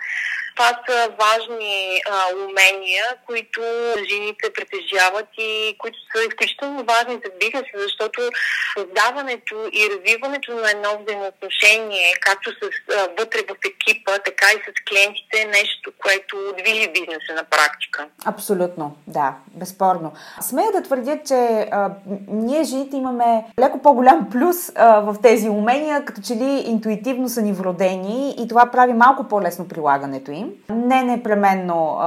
Това 0.56 0.70
са 0.88 1.08
важни 1.24 2.00
а, 2.10 2.12
умения, 2.44 3.04
които 3.26 3.60
жените 4.10 4.52
притежават 4.56 5.28
и 5.38 5.76
които 5.78 5.98
са 6.10 6.24
изключително 6.28 6.84
важни 6.84 7.14
за 7.24 7.30
бизнеса, 7.40 7.76
защото 7.86 8.20
създаването 8.76 9.54
и 9.72 9.80
развиването 9.92 10.54
на 10.54 10.70
едно 10.70 10.90
взаимоотношение, 11.02 12.14
както 12.20 12.50
с, 12.50 12.62
а, 12.62 13.08
вътре 13.18 13.40
в 13.50 13.54
екипа, 13.70 14.12
така 14.18 14.46
и 14.56 14.58
с 14.66 14.70
клиентите, 14.88 15.36
е 15.42 15.44
нещо, 15.44 15.92
което 16.02 16.36
движи 16.58 16.88
бизнеса 16.92 17.32
на 17.36 17.44
практика. 17.44 18.06
Абсолютно, 18.24 18.96
да, 19.06 19.34
безспорно. 19.46 20.12
Смея 20.40 20.72
да 20.72 20.82
твърдя, 20.82 21.18
че 21.26 21.68
а, 21.70 21.90
ние 22.28 22.64
жените 22.64 22.96
имаме 22.96 23.44
леко 23.60 23.82
по-голям 23.82 24.28
плюс 24.32 24.72
а, 24.74 25.00
в 25.00 25.16
тези 25.22 25.48
умения, 25.48 26.04
като 26.04 26.20
че 26.26 26.34
ли 26.34 26.64
интуитивно 26.66 27.28
са 27.28 27.42
ни 27.42 27.52
вродени 27.52 28.34
и 28.38 28.48
това 28.48 28.70
прави 28.72 28.92
малко 28.92 29.28
по-лесно 29.28 29.68
прилагането 29.68 30.30
им 30.30 30.39
Не 30.70 31.02
непременно, 31.02 31.98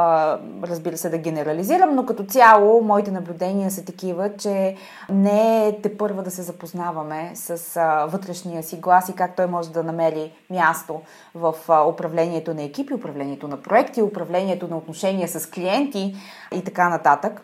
разбира 0.64 0.98
се, 0.98 1.10
да 1.10 1.18
генерализирам, 1.18 1.96
но 1.96 2.06
като 2.06 2.24
цяло 2.24 2.82
моите 2.82 3.12
наблюдения 3.12 3.72
са 3.72 3.86
такива, 3.86 4.38
че 4.38 4.76
не 5.10 5.68
е 5.68 5.82
те 5.82 5.98
първа 5.98 6.24
да 6.24 6.32
се 6.32 6.42
запознаваме 6.42 7.32
с 7.34 7.80
вътрешния 8.08 8.64
си 8.64 8.78
глас 8.78 9.10
и 9.10 9.16
как 9.16 9.36
той 9.36 9.48
може 9.48 9.72
да 9.72 9.84
намери 9.84 10.32
място 10.50 11.02
в 11.36 11.54
управлението 11.88 12.54
на 12.54 12.64
екипи, 12.64 12.94
управлението 12.94 13.48
на 13.48 13.62
проекти, 13.62 14.02
управлението 14.02 14.68
на 14.68 14.78
отношения 14.78 15.28
с 15.28 15.50
клиенти 15.50 16.16
и 16.56 16.64
така 16.64 16.90
нататък. 16.90 17.42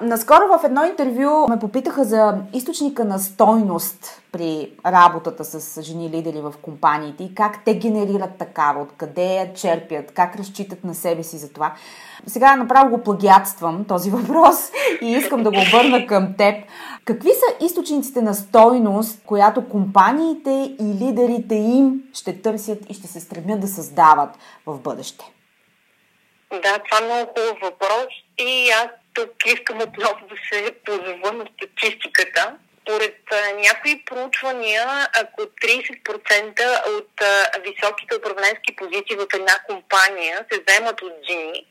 Наскоро 0.00 0.58
в 0.58 0.64
едно 0.64 0.84
интервю 0.84 1.46
ме 1.48 1.58
попитаха 1.58 2.04
за 2.04 2.34
източника 2.52 3.04
на 3.04 3.18
стойност 3.18 4.22
при 4.32 4.72
работата 4.86 5.44
с 5.44 5.82
жени 5.82 6.10
лидери 6.10 6.40
в 6.40 6.54
компаниите 6.62 7.24
и 7.24 7.34
как 7.34 7.64
те 7.64 7.74
генерират 7.74 8.38
такава, 8.38 8.82
откъде 8.82 9.34
я 9.34 9.54
черпят, 9.54 10.12
как 10.12 10.36
разчитат 10.36 10.84
на 10.84 10.94
себе 10.94 11.22
си 11.22 11.38
за 11.38 11.52
това. 11.52 11.72
Сега 12.26 12.56
направо 12.56 12.90
го 12.90 13.02
плагиатствам 13.02 13.84
този 13.84 14.10
въпрос 14.16 14.56
и 15.02 15.12
искам 15.12 15.42
да 15.42 15.50
го 15.50 15.58
обърна 15.68 16.06
към 16.06 16.34
теб. 16.38 16.54
Какви 17.04 17.30
са 17.30 17.64
източниците 17.64 18.22
на 18.22 18.34
стойност, 18.34 19.22
която 19.26 19.68
компаниите 19.68 20.76
и 20.80 20.84
лидерите 20.84 21.54
им 21.54 22.02
ще 22.14 22.42
търсят 22.42 22.78
и 22.90 22.94
ще 22.94 23.06
се 23.06 23.20
стремят 23.20 23.60
да 23.60 23.68
създават 23.68 24.30
в 24.66 24.78
бъдеще? 24.80 25.24
Да, 26.52 26.78
това 26.78 26.98
е 27.00 27.04
много 27.04 27.30
хубав 27.30 27.58
въпрос 27.62 28.06
и 28.38 28.70
аз 28.70 29.03
тук 29.14 29.30
искам 29.46 29.80
отново 29.80 30.26
да 30.28 30.36
се 30.52 30.74
позова 30.84 31.32
на 31.32 31.46
статистиката. 31.56 32.56
Поред 32.86 33.20
някои 33.54 34.04
проучвания, 34.04 35.08
ако 35.22 35.40
30% 35.42 36.88
от 36.88 37.10
високите 37.64 38.16
управленски 38.16 38.76
позиции 38.76 39.16
в 39.16 39.26
една 39.34 39.58
компания 39.68 40.46
се 40.52 40.60
вземат 40.60 41.02
от 41.02 41.12
жени, 41.30 41.66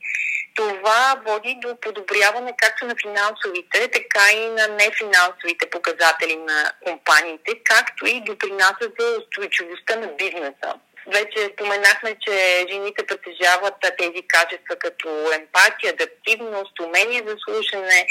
това 0.56 1.22
води 1.26 1.58
до 1.62 1.76
подобряване 1.76 2.54
както 2.58 2.86
на 2.86 2.96
финансовите, 2.96 3.88
така 3.88 4.32
и 4.32 4.50
на 4.50 4.68
нефинансовите 4.68 5.70
показатели 5.70 6.36
на 6.36 6.72
компаниите, 6.86 7.52
както 7.64 8.06
и 8.06 8.22
допринася 8.22 8.92
за 9.00 9.18
устойчивостта 9.20 9.96
на 9.96 10.08
бизнеса. 10.08 10.74
Вече 11.08 11.50
споменахме, 11.54 12.16
че 12.22 12.66
жените 12.72 13.06
притежават 13.06 13.74
тези 13.98 14.22
качества 14.28 14.76
като 14.76 15.32
емпатия, 15.34 15.94
адаптивност, 15.94 16.80
умение 16.80 17.24
за 17.28 17.36
слушане. 17.46 18.08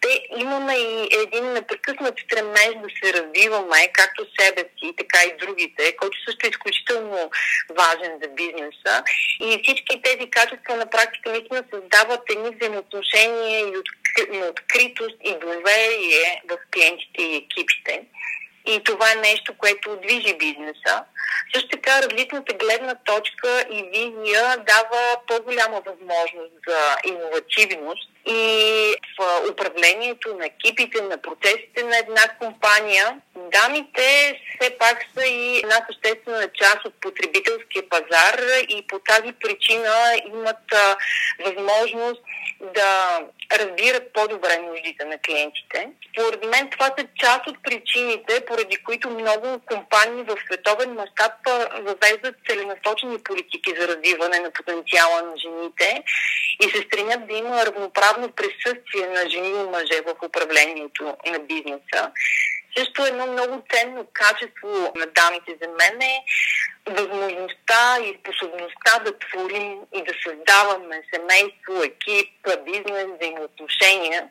Те 0.00 0.22
имаме 0.36 0.74
и 0.74 1.08
един 1.24 1.52
непрекъснат 1.52 2.14
стремеж 2.24 2.72
да 2.82 2.88
се 2.98 3.12
развиваме, 3.12 3.92
както 3.92 4.26
себе 4.40 4.62
си, 4.78 4.94
така 4.98 5.18
и 5.24 5.36
другите, 5.46 5.96
който 5.96 6.18
също 6.24 6.46
е 6.46 6.50
изключително 6.50 7.30
важен 7.70 8.12
за 8.22 8.28
бизнеса. 8.28 9.02
И 9.40 9.60
всички 9.62 10.02
тези 10.02 10.30
качества 10.30 10.76
на 10.76 10.90
практика 10.90 11.30
наистина 11.30 11.64
създават 11.70 12.20
едни 12.30 12.50
взаимоотношения 12.56 13.60
и 13.60 13.76
откритост 14.48 15.16
и 15.24 15.32
доверие 15.32 16.42
в 16.50 16.58
клиентите 16.72 17.22
и 17.22 17.36
екипите. 17.36 18.02
И 18.66 18.84
това 18.84 19.12
е 19.12 19.14
нещо, 19.14 19.54
което 19.58 19.96
движи 19.96 20.34
бизнеса. 20.38 21.04
Също 21.54 21.68
така 21.68 22.02
различната 22.02 22.54
гледна 22.54 22.94
точка 22.94 23.64
и 23.70 23.82
визия 23.82 24.56
дава 24.56 25.16
по-голяма 25.26 25.82
възможност 25.86 26.52
за 26.68 26.96
иновативност 27.04 28.10
и 28.26 28.94
в 29.18 29.50
управлението 29.50 30.34
на 30.34 30.46
екипите, 30.46 31.02
на 31.02 31.22
процесите 31.22 31.82
на 31.82 31.98
една 31.98 32.28
компания. 32.38 33.20
Дамите 33.36 34.40
все 34.60 34.78
пак 34.78 34.98
са 35.16 35.26
и 35.26 35.58
една 35.58 35.86
съществена 35.86 36.48
част 36.54 36.84
от 36.84 36.94
потребителския 37.00 37.88
пазар 37.88 38.40
и 38.68 38.86
по 38.88 38.98
тази 38.98 39.32
причина 39.32 39.94
имат 40.26 40.74
възможност 41.44 42.22
да 42.60 43.20
разбират 43.52 44.12
по-добре 44.12 44.58
нуждите 44.58 45.04
на 45.04 45.18
клиентите. 45.18 45.90
Според 46.12 46.44
мен 46.44 46.70
това 46.70 46.86
са 46.98 47.06
част 47.16 47.46
от 47.46 47.56
причините, 47.62 48.44
поради 48.46 48.76
които 48.76 49.10
много 49.10 49.60
компании 49.66 50.22
в 50.22 50.36
световен 50.46 50.92
мащаб 50.92 51.32
въвеждат 51.80 52.34
целенасочени 52.48 53.22
политики 53.22 53.74
за 53.80 53.88
развиване 53.88 54.38
на 54.38 54.50
потенциала 54.50 55.22
на 55.22 55.36
жените 55.36 56.02
и 56.60 56.70
се 56.70 56.82
стремят 56.82 57.28
да 57.28 57.34
има 57.36 57.66
равноправно 57.66 58.32
присъствие 58.32 59.06
на 59.06 59.30
жени 59.30 59.48
и 59.48 59.70
мъже 59.70 60.00
в 60.06 60.26
управлението 60.26 61.16
на 61.26 61.38
бизнеса. 61.38 62.12
Също 62.76 63.06
едно 63.06 63.26
много 63.26 63.62
ценно 63.72 64.06
качество 64.12 64.68
на 64.96 65.06
дамите 65.06 65.56
за 65.62 65.68
мен 65.68 66.02
е 66.02 66.24
възможността 66.90 67.98
и 68.04 68.18
способността 68.20 68.92
да 69.04 69.18
творим 69.18 69.78
и 69.94 70.04
да 70.04 70.12
създаваме 70.24 71.02
семейство, 71.14 71.74
екип, 71.90 72.30
бизнес, 72.64 73.06
взаимоотношения. 73.16 74.28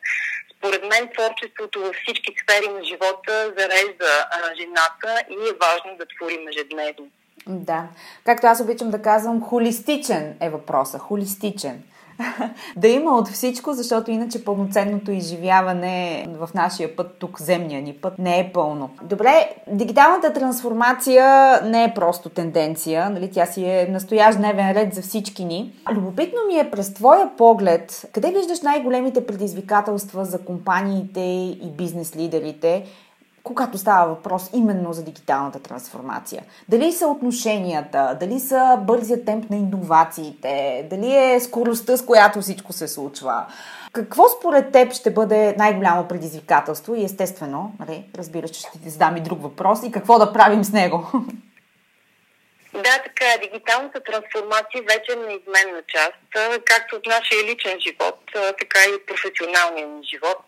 Според 0.58 0.82
мен 0.84 1.10
творчеството 1.13 1.80
във 1.80 1.95
всички 1.95 2.36
сфери 2.41 2.67
на 2.67 2.84
живота 2.84 3.54
зарежда 3.58 4.30
жената 4.58 5.23
и 5.30 5.50
е 5.50 5.58
важно 5.62 5.97
да 5.97 6.06
творим 6.06 6.47
ежедневно. 6.47 7.08
Да. 7.47 7.88
Както 8.26 8.47
аз 8.47 8.62
обичам 8.62 8.91
да 8.91 9.02
казвам, 9.02 9.41
холистичен 9.41 10.38
е 10.41 10.50
въпроса. 10.50 11.00
Холистичен. 11.00 11.84
да 12.77 12.88
има 12.88 13.12
от 13.12 13.27
всичко, 13.27 13.73
защото 13.73 14.12
иначе 14.12 14.45
пълноценното 14.45 15.12
изживяване 15.12 16.27
в 16.39 16.49
нашия 16.53 16.95
път, 16.95 17.15
тук 17.19 17.41
земния 17.41 17.82
ни 17.82 17.93
път, 17.93 18.19
не 18.19 18.39
е 18.39 18.51
пълно. 18.53 18.89
Добре, 19.03 19.49
дигиталната 19.67 20.34
трансформация 20.34 21.60
не 21.62 21.84
е 21.84 21.93
просто 21.95 22.30
тенденция, 22.30 23.10
нали? 23.10 23.32
тя 23.32 23.45
си 23.45 23.65
е 23.65 23.88
настоящ 23.91 24.38
дневен 24.38 24.71
ред 24.71 24.93
за 24.93 25.01
всички 25.01 25.45
ни. 25.45 25.73
Любопитно 25.91 26.39
ми 26.47 26.60
е 26.60 26.71
през 26.71 26.93
твоя 26.93 27.30
поглед, 27.38 28.10
къде 28.13 28.32
виждаш 28.32 28.62
най-големите 28.62 29.25
предизвикателства 29.25 30.25
за 30.25 30.39
компаниите 30.39 31.19
и 31.19 31.71
бизнес 31.77 32.15
лидерите 32.15 32.84
когато 33.48 33.78
става 33.78 34.08
въпрос 34.08 34.50
именно 34.54 34.94
за 34.94 35.04
дигиталната 35.04 35.60
трансформация. 35.60 36.44
Дали 36.70 36.92
са 36.92 37.08
отношенията, 37.08 38.18
дали 38.20 38.40
са 38.40 38.80
бързия 38.82 39.26
темп 39.26 39.50
на 39.50 39.56
иновациите, 39.56 40.88
дали 40.90 41.16
е 41.16 41.40
скоростта, 41.40 41.98
с 41.98 42.06
която 42.06 42.42
всичко 42.42 42.74
се 42.74 42.88
случва. 42.88 43.46
Какво 43.94 44.28
според 44.28 44.72
теб 44.72 44.94
ще 44.94 45.14
бъде 45.14 45.56
най-голямо 45.58 46.08
предизвикателство 46.08 46.96
и 46.96 47.04
естествено, 47.04 47.76
нали, 47.80 48.06
разбираш, 48.18 48.52
че 48.52 48.60
ще 48.60 48.82
ти 48.84 48.90
задам 48.90 49.18
и 49.18 49.22
друг 49.22 49.42
въпрос 49.42 49.80
и 49.84 49.92
какво 49.92 50.20
да 50.20 50.34
правим 50.34 50.64
с 50.64 50.72
него? 50.72 51.08
Да, 52.74 52.96
така 53.04 53.26
е. 53.34 53.38
Дигиталната 53.38 54.00
трансформация 54.04 54.82
вече 54.82 55.12
е 55.12 55.16
неизменна 55.16 55.82
част, 55.88 56.20
както 56.66 56.96
от 56.96 57.06
нашия 57.06 57.44
личен 57.44 57.80
живот, 57.80 58.20
така 58.34 58.80
и 58.90 59.06
професионалния 59.06 59.88
ни 59.88 60.04
живот 60.14 60.42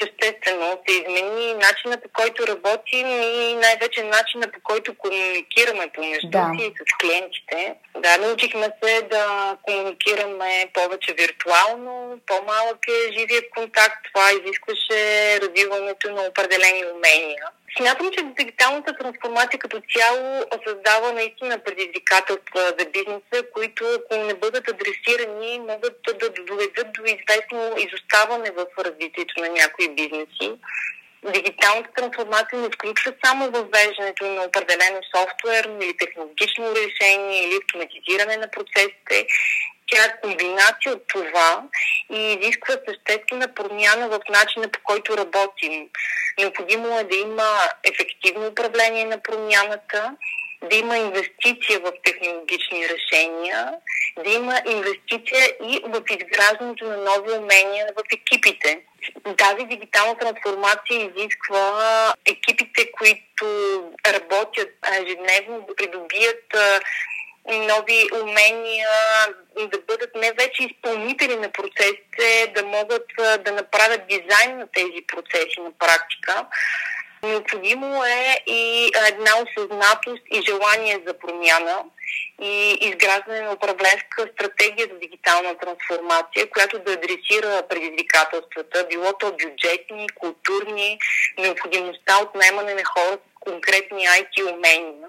съществено 0.00 0.78
се 0.88 0.94
измени 0.96 1.54
начина 1.54 2.00
по 2.02 2.08
който 2.12 2.46
работим 2.46 3.06
и 3.22 3.54
най-вече 3.54 4.02
начина 4.02 4.46
по 4.52 4.60
който 4.62 4.94
комуникираме 4.94 5.90
помежду 5.94 6.28
да. 6.28 6.52
си 6.58 6.72
с 6.78 6.98
клиентите. 7.00 7.74
Да, 7.96 8.16
научихме 8.16 8.68
се 8.84 9.02
да 9.02 9.56
комуникираме 9.62 10.70
повече 10.74 11.14
виртуално, 11.18 12.18
по-малък 12.26 12.78
е 12.88 13.12
живият 13.18 13.44
контакт. 13.56 14.06
Това 14.12 14.30
изискваше 14.32 15.00
развиването 15.40 16.12
на 16.12 16.22
определени 16.22 16.84
умения. 16.94 17.44
Смятам, 17.76 18.10
че 18.10 18.22
дигиталната 18.22 18.96
трансформация 18.96 19.58
като 19.58 19.82
цяло 19.94 20.44
създава 20.66 21.12
наистина 21.12 21.58
предизвикателства 21.58 22.60
за 22.78 22.86
бизнеса, 22.92 23.46
които 23.54 23.84
ако 23.94 24.24
не 24.24 24.34
бъдат 24.34 24.68
адресирани, 24.68 25.58
могат 25.58 25.96
да 26.20 26.30
доведат 26.30 26.92
до 26.92 27.02
известно 27.04 27.74
изоставане 27.78 28.50
в 28.50 28.66
развитието 28.78 29.40
на 29.40 29.48
някои 29.48 29.88
бизнеси. 29.88 30.52
Дигиталната 31.24 31.90
трансформация 31.96 32.58
не 32.58 32.68
включва 32.70 33.12
само 33.24 33.50
въвеждането 33.50 34.24
на 34.26 34.42
определено 34.42 35.00
софтуер 35.14 35.64
или 35.80 35.96
технологично 35.96 36.74
решение 36.74 37.42
или 37.42 37.58
автоматизиране 37.62 38.36
на 38.36 38.48
процесите. 38.50 39.26
Тя 39.90 40.04
е 40.04 40.20
комбинация 40.20 40.92
от 40.92 41.08
това 41.08 41.62
и 42.12 42.32
изисква 42.32 42.74
съществена 42.88 43.54
промяна 43.54 44.08
в 44.08 44.20
начина 44.28 44.68
по 44.68 44.80
който 44.84 45.16
работим. 45.16 45.88
Необходимо 46.38 46.98
е 46.98 47.04
да 47.04 47.16
има 47.16 47.68
ефективно 47.84 48.46
управление 48.46 49.04
на 49.04 49.22
промяната, 49.22 50.16
да 50.62 50.76
има 50.76 50.96
инвестиция 50.96 51.80
в 51.80 51.92
технологични 52.04 52.88
решения, 52.88 53.72
да 54.24 54.30
има 54.30 54.62
инвестиция 54.66 55.44
и 55.64 55.80
в 55.84 56.02
изграждането 56.10 56.84
на 56.84 56.96
нови 56.96 57.32
умения 57.32 57.86
в 57.96 58.02
екипите. 58.12 58.80
Тази 59.38 59.64
дигитална 59.64 60.18
трансформация 60.18 61.10
изисква 61.16 62.14
екипите, 62.26 62.92
които 62.92 63.46
работят 64.06 64.70
ежедневно, 64.92 65.66
да 65.68 65.76
придобият 65.76 66.44
нови 67.48 68.08
умения, 68.22 68.88
да 69.56 69.78
бъдат 69.88 70.14
не 70.14 70.32
вече 70.32 70.62
изпълнители 70.62 71.36
на 71.36 71.52
процесите, 71.52 72.52
да 72.54 72.66
могат 72.66 73.06
да 73.18 73.52
направят 73.52 74.06
дизайн 74.08 74.58
на 74.58 74.66
тези 74.66 75.06
процеси 75.06 75.60
на 75.60 75.72
практика. 75.78 76.46
Необходимо 77.22 78.04
е 78.04 78.36
и 78.46 78.92
една 79.08 79.32
осъзнатост 79.42 80.22
и 80.30 80.42
желание 80.42 81.02
за 81.06 81.18
промяна. 81.18 81.84
и 82.42 82.78
изграждане 82.80 83.40
на 83.40 83.52
управленска 83.52 84.28
стратегия 84.32 84.86
за 84.92 84.98
дигитална 84.98 85.58
трансформация, 85.58 86.50
която 86.50 86.78
да 86.78 86.92
адресира 86.92 87.62
предизвикателствата, 87.68 88.86
било 88.90 89.12
то 89.12 89.32
бюджетни, 89.32 90.08
културни, 90.14 90.98
необходимостта 91.38 92.18
от 92.22 92.34
наймане 92.34 92.74
на 92.74 92.84
хора 92.84 93.18
с 93.18 93.40
конкретни 93.40 94.06
IT 94.06 94.52
умения. 94.52 95.08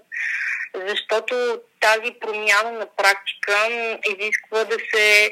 Защото 0.75 1.61
тази 1.79 2.13
промяна 2.19 2.71
на 2.71 2.85
практика 2.97 3.67
изисква 4.09 4.63
да 4.63 4.77
се 4.93 5.31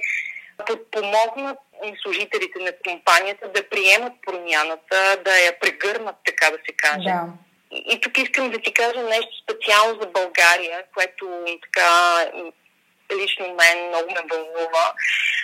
подпомогнат 0.65 1.58
служителите 2.02 2.60
на 2.60 2.71
компанията 2.88 3.47
да 3.47 3.69
приемат 3.69 4.13
промяната, 4.25 5.21
да 5.25 5.39
я 5.39 5.60
прегърнат, 5.60 6.15
така 6.25 6.49
да 6.52 6.58
се 6.65 6.73
каже. 6.78 7.04
Да. 7.04 7.25
И 7.71 8.02
тук 8.02 8.17
искам 8.17 8.52
да 8.52 8.62
ти 8.62 8.73
кажа 8.73 9.04
нещо 9.04 9.32
специално 9.43 10.02
за 10.02 10.08
България, 10.08 10.84
което 10.93 11.45
така 11.62 12.25
лично 13.15 13.45
мен 13.45 13.88
много 13.88 14.12
ме 14.12 14.22
вълнува. 14.32 14.93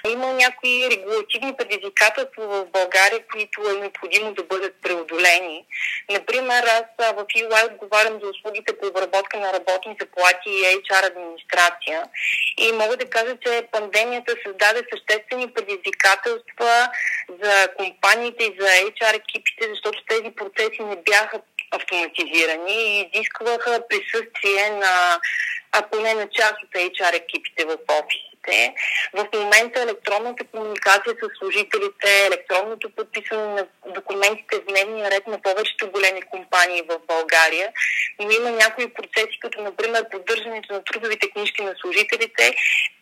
Има 0.09 0.33
някои 0.33 0.89
регулативни 0.91 1.55
предизвикателства 1.57 2.47
в 2.47 2.65
България, 2.65 3.19
които 3.31 3.69
е 3.69 3.79
необходимо 3.79 4.33
да 4.33 4.43
бъдат 4.43 4.75
преодолени. 4.81 5.65
Например, 6.09 6.63
аз 6.63 7.13
в 7.13 7.25
UI 7.25 7.71
отговарям 7.71 8.19
за 8.23 8.29
услугите 8.29 8.77
по 8.77 8.87
обработка 8.87 9.39
на 9.39 9.53
работни 9.53 9.97
заплати 10.01 10.49
и 10.49 10.81
HR 10.81 11.07
администрация. 11.07 12.03
И 12.57 12.71
мога 12.71 12.97
да 12.97 13.09
кажа, 13.09 13.37
че 13.45 13.67
пандемията 13.71 14.35
създаде 14.45 14.81
съществени 14.93 15.53
предизвикателства 15.53 16.89
за 17.43 17.67
компаниите 17.77 18.43
и 18.43 18.55
за 18.59 18.67
HR 18.67 19.15
екипите, 19.15 19.69
защото 19.69 20.05
тези 20.07 20.35
процеси 20.35 20.83
не 20.83 20.95
бяха 20.95 21.41
автоматизирани 21.71 22.73
и 22.73 23.09
изискваха 23.13 23.81
присъствие 23.89 24.69
на 24.69 25.19
а 25.77 25.81
поне 25.91 26.13
на 26.13 26.27
част 26.27 26.53
от 26.63 26.71
HR 26.71 27.15
екипите 27.15 27.65
в 27.65 27.77
офисите. 27.89 28.73
В 29.13 29.27
момента 29.33 29.81
електронната 29.81 30.43
комуникация 30.43 31.13
с 31.13 31.39
служителите, 31.39 32.25
електронното 32.27 32.89
подписване 32.89 33.47
на 33.47 33.67
документите 33.93 34.55
в 34.57 34.65
дневния 34.65 35.11
ред 35.11 35.27
на 35.27 35.41
повечето 35.41 35.91
големи 35.91 36.21
компании 36.21 36.81
в 36.81 36.99
България, 37.07 37.71
но 38.19 38.31
има 38.31 38.51
някои 38.51 38.93
процеси, 38.93 39.39
като 39.41 39.61
например 39.61 40.09
поддържането 40.11 40.73
на 40.73 40.83
трудовите 40.83 41.29
книжки 41.29 41.63
на 41.63 41.73
служителите, 41.81 42.55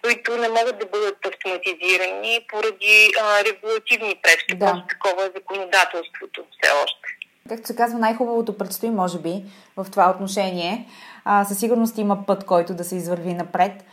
които 0.04 0.38
не 0.38 0.50
могат 0.50 0.80
да 0.80 0.86
бъдат 0.86 1.26
автоматизирани 1.26 2.46
поради 2.50 3.12
а, 3.22 3.44
регулативни 3.44 4.16
пречки. 4.24 4.56
Да. 4.56 4.84
Такова 4.90 5.26
е 5.26 5.32
законодателството 5.36 6.46
все 6.52 6.72
още. 6.72 7.23
Както 7.50 7.68
се 7.68 7.76
казва, 7.76 8.00
най-хубавото 8.00 8.58
предстои, 8.58 8.90
може 8.90 9.20
би, 9.20 9.46
в 9.78 9.88
това 9.92 10.10
отношение. 10.10 10.88
А, 11.26 11.46
със 11.46 11.58
сигурност 11.58 11.98
има 11.98 12.26
път, 12.26 12.46
който 12.46 12.74
да 12.74 12.84
се 12.84 12.96
извърви 12.96 13.34
напред. 13.34 13.84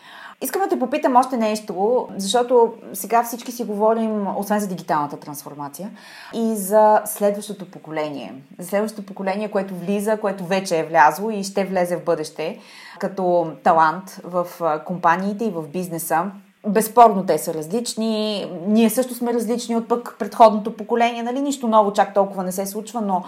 Искам 0.43 0.63
да 0.63 0.69
те 0.69 0.79
попитам 0.79 1.17
още 1.17 1.37
нещо, 1.37 2.09
защото 2.17 2.75
сега 2.93 3.23
всички 3.23 3.53
си 3.53 3.65
говорим, 3.65 4.27
освен 4.37 4.61
за 4.61 4.69
дигиталната 4.69 5.17
трансформация, 5.17 5.91
и 6.35 6.57
за 6.57 7.03
следващото 7.05 7.71
поколение. 7.71 8.35
За 8.59 8.69
следващото 8.69 9.07
поколение, 9.07 9.51
което 9.51 9.75
влиза, 9.75 10.17
което 10.21 10.45
вече 10.45 10.79
е 10.79 10.87
влязло 10.87 11.31
и 11.31 11.45
ще 11.45 11.65
влезе 11.65 11.97
в 11.97 12.05
бъдеще 12.05 12.59
като 12.99 13.53
талант 13.65 14.21
в 14.25 14.47
компаниите 14.87 15.45
и 15.45 15.51
в 15.51 15.69
бизнеса. 15.69 16.31
Безспорно 16.67 17.27
те 17.27 17.39
са 17.39 17.55
различни. 17.55 18.47
Ние 18.67 18.91
също 18.91 19.15
сме 19.15 19.35
различни 19.35 19.77
от 19.77 19.89
пък 19.89 20.17
предходното 20.19 20.77
поколение. 20.77 21.23
Нали? 21.23 21.41
Нищо 21.41 21.69
ново 21.69 21.93
чак 21.93 22.15
толкова 22.15 22.45
не 22.45 22.53
се 22.53 22.67
случва, 22.67 23.01
но 23.01 23.25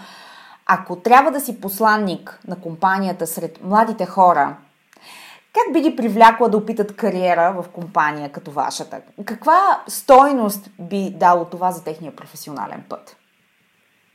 ако 0.65 0.95
трябва 0.95 1.31
да 1.31 1.39
си 1.39 1.61
посланник 1.61 2.39
на 2.47 2.61
компанията 2.61 3.27
сред 3.27 3.63
младите 3.63 4.05
хора, 4.05 4.55
как 5.53 5.73
би 5.73 5.81
ги 5.81 5.95
привлякла 5.95 6.49
да 6.49 6.57
опитат 6.57 6.95
кариера 6.95 7.53
в 7.61 7.69
компания 7.69 8.31
като 8.31 8.51
вашата? 8.51 9.01
Каква 9.25 9.83
стойност 9.87 10.69
би 10.79 11.09
дало 11.09 11.45
това 11.45 11.71
за 11.71 11.83
техния 11.83 12.15
професионален 12.15 12.83
път? 12.89 13.17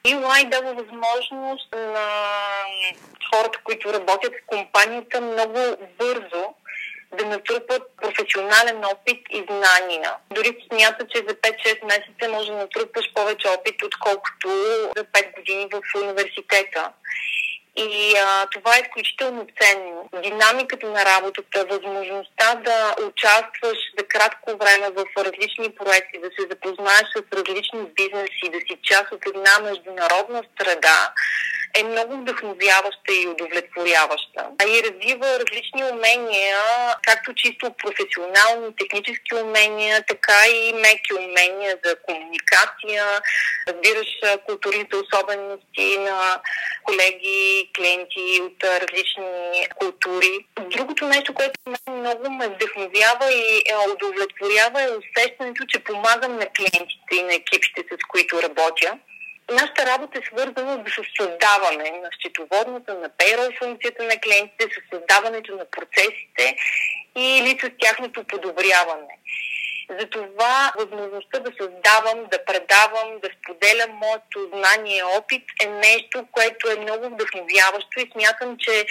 EY 0.05 0.51
дава 0.51 0.75
възможност 0.75 1.73
на 1.75 2.07
хората, 3.31 3.59
които 3.65 3.93
работят 3.93 4.33
в 4.33 4.47
компанията, 4.47 5.21
много 5.21 5.59
бързо 5.99 6.45
да 7.13 7.27
натрупат 7.27 7.83
професионален 8.03 8.85
опит 8.85 9.21
и 9.31 9.45
знания. 9.51 10.15
Дори 10.31 10.67
смята, 10.69 11.07
че 11.07 11.19
за 11.29 11.35
5-6 11.35 11.85
месеца 11.85 12.29
може 12.31 12.51
да 12.51 12.57
натрупаш 12.57 13.13
повече 13.15 13.49
опит, 13.49 13.83
отколкото 13.83 14.49
за 14.97 15.05
5 15.05 15.35
години 15.37 15.69
в 15.73 16.03
университета. 16.03 16.93
И 17.77 18.15
а, 18.17 18.47
това 18.47 18.77
е 18.77 18.81
изключително 18.81 19.47
ценно. 19.61 20.09
Динамиката 20.23 20.87
на 20.87 21.05
работата, 21.05 21.65
възможността 21.65 22.55
да 22.55 22.95
участваш 23.07 23.79
за 23.99 24.07
кратко 24.07 24.57
време 24.57 24.91
в 24.91 25.05
различни 25.19 25.75
проекти, 25.75 26.19
да 26.19 26.31
се 26.39 26.49
запознаеш 26.51 27.07
с 27.17 27.37
различни 27.37 27.81
бизнеси, 27.97 28.53
да 28.53 28.59
си 28.59 28.79
част 28.83 29.13
от 29.13 29.27
една 29.27 29.59
международна 29.63 30.43
среда, 30.61 31.13
е 31.81 31.85
много 31.85 32.17
вдъхновяваща 32.17 33.13
и 33.23 33.29
удовлетворяваща. 33.29 34.43
И 34.67 34.83
развива 34.83 35.39
различни 35.39 35.85
умения, 35.85 36.57
както 37.03 37.35
чисто 37.35 37.75
професионални, 37.83 38.77
технически 38.77 39.35
умения, 39.35 40.05
така 40.09 40.39
и 40.55 40.73
меки 40.73 41.15
умения 41.15 41.79
за 41.85 41.97
комуникация, 41.97 43.05
разбираш 43.69 44.09
културните 44.47 44.97
особености 44.97 45.99
на 45.99 46.41
колеги, 46.85 47.71
клиенти 47.77 48.41
от 48.43 48.65
различни 48.65 49.67
култури. 49.77 50.47
Другото 50.61 51.05
нещо, 51.05 51.35
което 51.35 51.61
много 51.91 52.31
ме 52.31 52.49
вдъхновява 52.49 53.33
и 53.33 53.65
удовлетворява 53.93 54.83
е 54.83 54.97
усещането, 54.99 55.65
че 55.69 55.85
помагам 55.85 56.37
на 56.37 56.47
клиентите 56.47 57.13
и 57.13 57.23
на 57.23 57.35
екипите, 57.35 57.85
с 57.91 58.05
които 58.09 58.43
работя 58.43 58.99
нашата 59.51 59.87
работа 59.87 60.19
е 60.19 60.27
свързана 60.27 60.85
с 60.89 61.23
създаване 61.23 61.91
на 61.91 62.09
счетоводната, 62.19 62.95
на 62.95 63.11
payroll 63.11 63.59
функцията 63.59 64.03
на 64.05 64.21
клиентите, 64.21 64.65
с 64.65 64.97
създаването 64.97 65.57
на 65.57 65.65
процесите 65.65 66.57
или 67.17 67.59
с 67.63 67.71
тяхното 67.79 68.25
подобряване. 68.25 69.19
Затова 70.01 70.73
възможността 70.79 71.39
да 71.39 71.51
създавам, 71.61 72.27
да 72.31 72.45
предавам, 72.45 73.19
да 73.23 73.29
споделям 73.39 73.91
моето 73.91 74.51
знание 74.55 74.99
и 74.99 75.03
опит 75.03 75.43
е 75.65 75.67
нещо, 75.67 76.27
което 76.33 76.71
е 76.71 76.81
много 76.81 77.07
вдъхновяващо 77.09 78.01
и 78.01 78.11
смятам, 78.13 78.57
че 78.59 78.87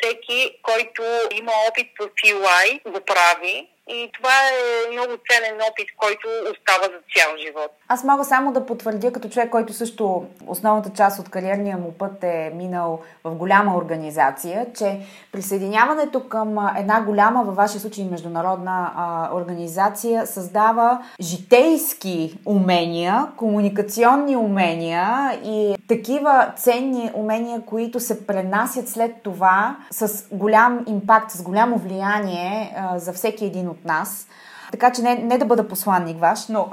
всеки, 0.00 0.58
който 0.62 1.02
има 1.32 1.52
опит 1.68 1.88
в 2.00 2.08
UI, 2.08 2.90
го 2.90 3.00
прави 3.00 3.68
и 3.88 4.10
това 4.14 4.30
е 4.30 4.92
много 4.92 5.12
ценен 5.30 5.60
опит, 5.70 5.86
който 5.96 6.28
остава 6.52 6.84
за 6.84 7.00
цял 7.14 7.36
живот. 7.46 7.70
Аз 7.88 8.04
мога 8.04 8.24
само 8.24 8.52
да 8.52 8.66
потвърдя 8.66 9.12
като 9.12 9.28
човек, 9.28 9.50
който 9.50 9.72
също 9.72 10.24
основната 10.46 10.90
част 10.96 11.18
от 11.18 11.28
кариерния 11.28 11.76
му 11.76 11.92
път 11.92 12.24
е 12.24 12.52
минал 12.54 13.00
в 13.24 13.34
голяма 13.34 13.76
организация, 13.76 14.66
че 14.78 15.00
присъединяването 15.32 16.28
към 16.28 16.76
една 16.78 17.00
голяма, 17.00 17.44
във 17.44 17.56
вашия 17.56 17.80
случай 17.80 18.04
международна 18.04 18.92
а, 18.96 19.36
организация, 19.36 20.26
създава 20.26 21.02
житейски 21.20 22.38
умения, 22.46 23.26
комуникационни 23.36 24.36
умения 24.36 25.40
и 25.44 25.74
такива 25.88 26.52
ценни 26.56 27.10
умения, 27.14 27.62
които 27.66 28.00
се 28.00 28.26
пренасят 28.26 28.88
след 28.88 29.22
това 29.22 29.76
с 29.90 30.28
голям 30.32 30.84
импакт, 30.88 31.30
с 31.30 31.42
голямо 31.42 31.76
влияние 31.76 32.74
а, 32.76 32.98
за 32.98 33.12
всеки 33.12 33.44
един 33.44 33.68
от 33.72 33.84
нас. 33.84 34.26
Така 34.70 34.92
че 34.92 35.02
не, 35.02 35.14
не 35.14 35.38
да 35.38 35.44
бъда 35.44 35.68
посланник 35.68 36.20
ваш, 36.20 36.46
но 36.48 36.68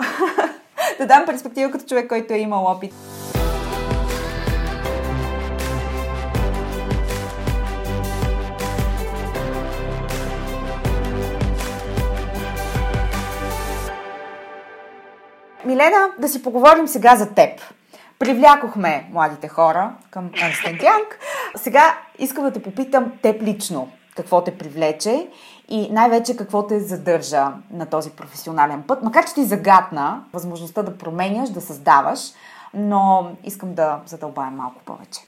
да 0.99 1.07
дам 1.07 1.25
перспектива 1.25 1.71
като 1.71 1.85
човек, 1.85 2.09
който 2.09 2.33
е 2.33 2.37
имал 2.37 2.65
опит. 2.65 2.93
Милена, 15.65 16.09
да 16.19 16.27
си 16.27 16.43
поговорим 16.43 16.87
сега 16.87 17.15
за 17.15 17.33
теб. 17.33 17.61
Привлякохме 18.19 19.09
младите 19.11 19.47
хора 19.47 19.93
към 20.11 20.31
Анстентянг. 20.43 21.19
Сега 21.55 21.97
искам 22.19 22.43
да 22.43 22.51
те 22.51 22.63
попитам 22.63 23.11
теб 23.21 23.41
лично 23.41 23.89
какво 24.15 24.43
те 24.43 24.57
привлече 24.57 25.27
и 25.69 25.89
най-вече 25.91 26.37
какво 26.37 26.67
те 26.67 26.79
задържа 26.79 27.47
на 27.71 27.89
този 27.89 28.11
професионален 28.11 28.83
път. 28.87 29.03
Макар, 29.03 29.25
че 29.25 29.33
ти 29.33 29.43
загадна 29.43 30.23
възможността 30.33 30.83
да 30.83 30.97
променяш, 30.97 31.49
да 31.49 31.61
създаваш, 31.61 32.19
но 32.73 33.31
искам 33.43 33.75
да 33.75 33.99
задълбаем 34.05 34.53
малко 34.53 34.81
повече. 34.85 35.19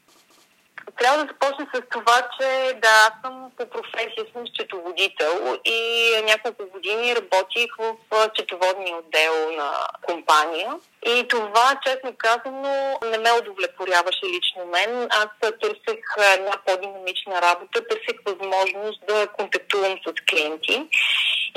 Трябва 1.00 1.18
да 1.18 1.28
започна 1.34 1.68
с 1.76 1.82
това, 1.90 2.28
че 2.40 2.80
да, 2.82 2.88
аз 2.88 3.14
съм 3.24 3.52
по 3.58 3.66
професия 3.66 4.26
съм 4.34 4.44
счетоводител 4.48 5.58
и 5.66 6.10
няколко 6.26 6.64
години 6.74 7.16
работих 7.16 7.72
в 7.80 8.30
счетоводния 8.34 8.98
отдел 8.98 9.34
на 9.58 9.72
компания. 10.02 10.74
И 11.06 11.28
това, 11.28 11.80
честно 11.86 12.14
казано, 12.18 13.00
не 13.06 13.18
ме 13.18 13.32
удовлетворяваше 13.32 14.26
лично 14.26 14.66
мен. 14.66 15.08
Аз 15.12 15.28
търсех 15.42 16.06
една 16.34 16.52
по-динамична 16.66 17.42
работа, 17.42 17.88
търсех 17.88 18.18
възможност 18.26 19.06
да 19.08 19.28
контактувам 19.28 20.00
с 20.08 20.14
клиенти. 20.30 20.88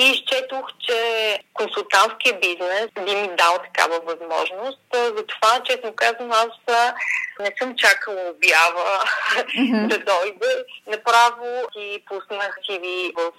И 0.00 0.10
изчетох, 0.10 0.68
че 0.80 1.38
консултантския 1.54 2.40
бизнес 2.40 2.88
би 3.04 3.14
ми 3.14 3.28
дал 3.36 3.58
такава 3.58 4.00
възможност. 4.00 4.80
Затова, 4.92 5.62
честно 5.64 5.92
казвам, 5.96 6.32
аз 6.32 6.76
не 7.40 7.52
съм 7.58 7.74
чакала 7.76 8.30
обява 8.30 9.04
mm-hmm. 9.34 9.86
да 9.88 9.98
дойде. 9.98 10.64
Направо 10.86 11.68
и 11.76 12.04
пуснах 12.08 12.58
CV 12.68 13.14
в 13.16 13.32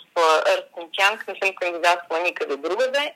Ерстенчанг, 0.48 1.28
не 1.28 1.36
съм 1.44 1.56
кандидатствала 1.56 2.22
никъде 2.22 2.58
другаде. 2.58 3.14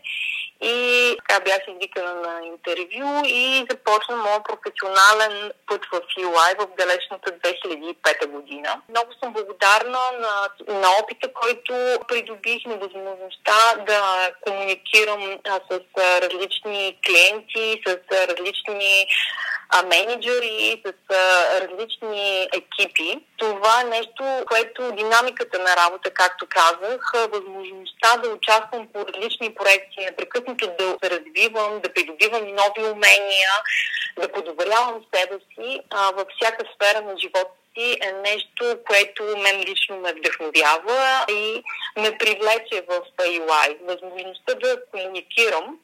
И 0.62 1.16
така 1.18 1.44
бях 1.44 1.60
извикана 1.68 2.14
на 2.14 2.46
интервю 2.46 3.22
и 3.26 3.66
започна 3.70 4.16
моят 4.16 4.44
професионален 4.44 5.52
път 5.68 5.82
в 5.86 6.02
UI 6.18 6.58
в 6.60 6.68
далечната 6.78 7.32
2005 7.32 8.28
година. 8.28 8.82
Много 8.90 9.14
съм 9.24 9.34
благодарна 9.34 10.00
на, 10.20 10.50
на 10.80 10.88
опита, 11.04 11.34
който 11.34 11.74
придобих 12.08 12.66
на 12.66 12.78
възможността 12.78 13.76
да 13.88 14.32
комуникирам 14.42 15.40
а, 15.48 15.60
с 15.72 15.80
а, 15.98 16.22
различни 16.22 16.98
клиенти, 17.06 17.82
с 17.88 17.98
а, 18.12 18.28
различни 18.28 19.08
а, 19.70 19.84
менеджери, 19.84 20.82
с 20.86 21.16
а, 21.16 21.62
различни 21.62 22.48
екипи. 22.54 23.20
Това 23.38 23.82
е 23.82 23.84
нещо, 23.84 24.24
което 24.48 24.92
динамиката 24.92 25.60
на 25.60 25.76
работа, 25.76 26.12
както 26.12 26.48
казах, 26.50 27.12
възможността 27.30 28.18
да 28.18 28.30
участвам 28.30 28.88
по 28.94 29.06
различни 29.08 29.56
проекти, 29.56 30.06
непрекъснато 30.06 30.49
да 30.58 30.98
се 31.04 31.10
развивам, 31.10 31.80
да 31.82 31.94
придобивам 31.94 32.56
нови 32.56 32.92
умения, 32.92 33.52
да 34.18 34.32
подобрявам 34.32 35.06
себе 35.14 35.36
си 35.56 35.80
а, 35.90 36.12
във 36.12 36.28
всяка 36.36 36.66
сфера 36.76 37.02
на 37.02 37.18
живота 37.20 37.52
си 37.78 37.98
е 38.02 38.12
нещо, 38.12 38.78
което 38.88 39.24
мен 39.24 39.60
лично 39.60 40.00
ме 40.00 40.14
вдъхновява 40.14 41.26
и 41.30 41.64
ме 41.98 42.18
привлече 42.18 42.84
в 42.88 43.02
UI. 43.18 43.78
Възможността 43.82 44.54
да 44.54 44.86
комуникирам 44.92 45.80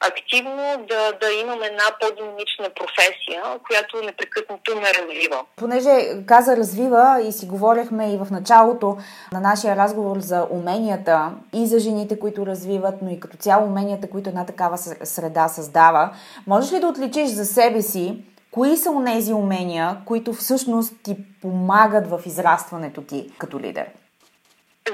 активно 0.00 0.84
да, 0.88 1.12
да 1.20 1.32
имам 1.42 1.62
една 1.62 1.84
по-динамична 2.00 2.70
професия, 2.74 3.42
която 3.66 4.06
непрекъснато 4.06 4.76
ме 4.76 4.94
развива. 4.94 5.44
Понеже 5.56 6.24
каза 6.26 6.56
развива 6.56 7.22
и 7.28 7.32
си 7.32 7.46
говорихме 7.46 8.14
и 8.14 8.18
в 8.18 8.26
началото 8.30 8.98
на 9.32 9.40
нашия 9.40 9.76
разговор 9.76 10.18
за 10.18 10.46
уменията 10.50 11.30
и 11.52 11.66
за 11.66 11.78
жените, 11.78 12.18
които 12.18 12.46
развиват, 12.46 12.94
но 13.02 13.10
и 13.10 13.20
като 13.20 13.36
цяло 13.36 13.66
уменията, 13.66 14.10
които 14.10 14.28
една 14.28 14.46
такава 14.46 14.78
среда 14.78 15.48
създава, 15.48 16.10
можеш 16.46 16.72
ли 16.72 16.80
да 16.80 16.88
отличиш 16.88 17.28
за 17.28 17.44
себе 17.44 17.82
си 17.82 18.24
кои 18.50 18.76
са 18.76 18.90
унези 18.90 19.32
умения, 19.32 19.96
които 20.04 20.32
всъщност 20.32 20.94
ти 21.02 21.16
помагат 21.42 22.10
в 22.10 22.20
израстването 22.26 23.02
ти 23.02 23.30
като 23.38 23.60
лидер? 23.60 23.86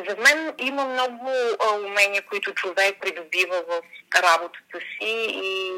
За 0.09 0.17
мен 0.17 0.55
има 0.59 0.85
много 0.85 1.31
а, 1.61 1.75
умения, 1.75 2.23
които 2.23 2.55
човек 2.55 2.97
придобива 3.01 3.63
в 3.69 3.83
работата 4.23 4.79
си 4.79 5.27
и 5.29 5.73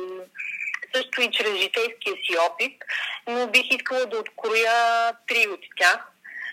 също 0.94 1.22
и 1.22 1.30
чрез 1.30 1.56
житейския 1.56 2.14
си 2.14 2.38
опит, 2.50 2.72
но 3.26 3.46
бих 3.46 3.70
искала 3.70 4.06
да 4.06 4.18
откроя 4.18 5.12
три 5.26 5.46
от 5.48 5.60
тях. 5.76 5.98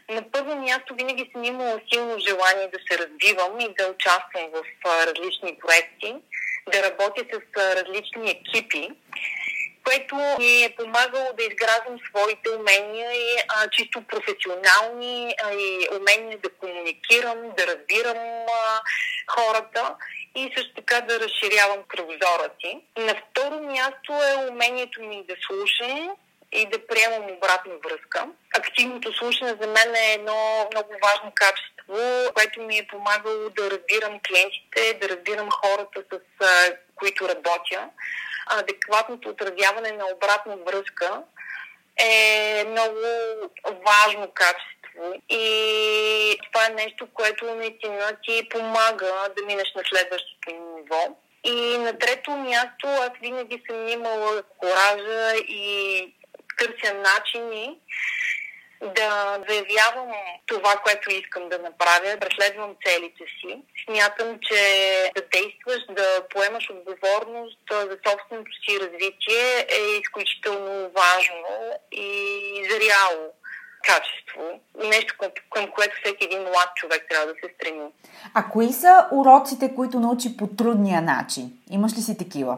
На 0.09 0.31
първо 0.31 0.55
място 0.55 0.95
винаги 0.95 1.29
съм 1.31 1.43
имала 1.43 1.79
силно 1.93 2.19
желание 2.19 2.67
да 2.67 2.79
се 2.89 2.97
развивам 2.97 3.59
и 3.59 3.73
да 3.77 3.87
участвам 3.87 4.49
в 4.53 4.63
различни 5.07 5.57
проекти, 5.59 6.15
да 6.71 6.83
работя 6.83 7.23
с 7.33 7.75
различни 7.75 8.31
екипи 8.31 8.89
което 9.83 10.15
ми 10.15 10.63
е 10.63 10.75
помагало 10.77 11.33
да 11.37 11.43
изграждам 11.43 11.99
своите 12.09 12.49
умения 12.49 13.13
и 13.13 13.37
а, 13.47 13.69
чисто 13.69 14.01
професионални 14.01 15.35
а, 15.43 15.53
и 15.53 15.87
умения 15.99 16.37
да 16.37 16.49
комуникирам, 16.49 17.37
да 17.57 17.67
разбирам 17.67 18.17
а, 18.17 18.81
хората 19.27 19.95
и 20.35 20.51
също 20.57 20.73
така 20.73 21.01
да 21.01 21.19
разширявам 21.19 21.83
кръвзора 21.87 22.49
си. 22.61 22.79
На 22.97 23.15
второ 23.15 23.59
място 23.59 24.13
е 24.13 24.49
умението 24.49 25.01
ми 25.01 25.25
да 25.29 25.35
слушам 25.47 26.15
и 26.51 26.65
да 26.65 26.87
приемам 26.87 27.31
обратна 27.31 27.73
връзка. 27.83 28.27
Активното 28.55 29.13
слушане 29.13 29.55
за 29.61 29.67
мен 29.67 29.95
е 29.95 30.13
едно 30.13 30.67
много 30.73 30.89
важно 31.03 31.31
качество, 31.35 32.31
което 32.33 32.61
ми 32.61 32.77
е 32.77 32.87
помагало 32.87 33.49
да 33.49 33.71
разбирам 33.71 34.19
клиентите, 34.27 34.93
да 35.01 35.09
разбирам 35.09 35.49
хората, 35.51 36.03
с 36.11 36.19
които 36.95 37.29
работя 37.29 37.89
адекватното 38.45 39.29
отразяване 39.29 39.91
на 39.91 40.05
обратна 40.15 40.57
връзка 40.57 41.23
е 41.99 42.63
много 42.67 42.97
важно 43.63 44.31
качество. 44.33 45.21
И 45.29 46.37
това 46.51 46.65
е 46.65 46.73
нещо, 46.73 47.07
което 47.13 47.55
наистина 47.55 48.17
ти 48.23 48.49
помага 48.49 49.11
да 49.37 49.45
минеш 49.45 49.73
на 49.75 49.83
следващото 49.89 50.49
ниво. 50.51 51.17
И 51.43 51.77
на 51.77 51.97
трето 51.99 52.31
място 52.31 52.87
аз 52.87 53.09
винаги 53.21 53.63
съм 53.67 53.87
имала 53.87 54.43
коража 54.57 55.35
и 55.35 56.15
търся 56.57 56.93
начини 56.93 57.79
да 58.95 59.39
заявявам 59.49 60.11
това, 60.45 60.75
което 60.83 61.11
искам 61.11 61.49
да 61.49 61.59
направя, 61.59 62.17
преследвам 62.19 62.75
целите 62.85 63.23
си. 63.39 63.61
Смятам, 63.85 64.39
че 64.41 64.61
да 65.15 65.21
действаш, 65.21 65.81
да 65.89 66.27
поемаш 66.29 66.69
отговорност 66.69 67.59
за 67.71 67.97
собственото 68.07 68.51
си 68.65 68.79
развитие 68.79 69.65
е 69.69 69.81
изключително 70.01 70.91
важно 71.01 71.79
и 71.91 72.07
зряло 72.69 73.23
качество. 73.83 74.59
Нещо, 74.89 75.15
към, 75.19 75.31
към 75.53 75.71
което 75.71 75.95
всеки 76.03 76.25
един 76.25 76.41
млад 76.41 76.69
човек 76.75 77.05
трябва 77.09 77.27
да 77.27 77.33
се 77.33 77.53
стреми. 77.55 77.87
А 78.33 78.49
кои 78.49 78.73
са 78.73 79.07
уроците, 79.11 79.75
които 79.75 79.99
научи 79.99 80.37
по 80.37 80.47
трудния 80.47 81.01
начин? 81.01 81.51
Имаш 81.71 81.97
ли 81.97 82.01
си 82.01 82.17
такива? 82.17 82.57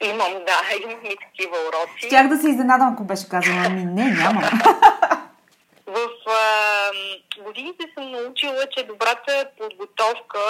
Имам, 0.00 0.32
да, 0.32 0.76
имам 0.82 1.04
и 1.04 1.16
такива 1.16 1.56
уроци. 1.68 2.06
Щях 2.06 2.28
да 2.28 2.36
се 2.36 2.48
изненадам, 2.48 2.92
ако 2.92 3.04
беше 3.04 3.28
казала, 3.28 3.62
ами 3.66 3.84
не, 3.84 4.04
нямам. 4.04 4.44
Годините 7.38 7.84
съм 7.94 8.10
научила, 8.10 8.66
че 8.66 8.82
добрата 8.82 9.46
подготовка 9.58 10.40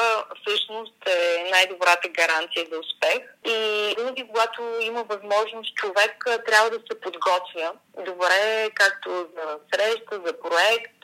всъщност 0.41 1.09
е 1.09 1.49
най-добрата 1.51 2.09
гаранция 2.09 2.67
за 2.73 2.79
успех. 2.79 3.19
И 3.45 3.95
винаги, 3.99 4.27
когато 4.27 4.63
има 4.81 5.03
възможност, 5.03 5.75
човек 5.75 6.25
трябва 6.47 6.71
да 6.71 6.79
се 6.91 7.01
подготвя 7.01 7.73
добре, 8.07 8.71
както 8.75 9.11
за 9.11 9.59
среща, 9.75 10.21
за 10.27 10.41
проект, 10.41 10.97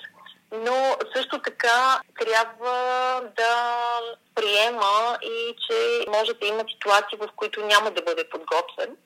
но 0.52 0.96
също 1.16 1.38
така 1.38 2.00
трябва 2.20 2.76
да 3.36 3.54
приема 4.34 5.18
и 5.22 5.54
че 5.66 6.04
може 6.10 6.32
да 6.32 6.46
има 6.46 6.64
ситуации, 6.72 7.18
в 7.18 7.28
които 7.36 7.66
няма 7.66 7.90
да 7.90 8.02
бъде 8.02 8.28
подготвен 8.28 8.96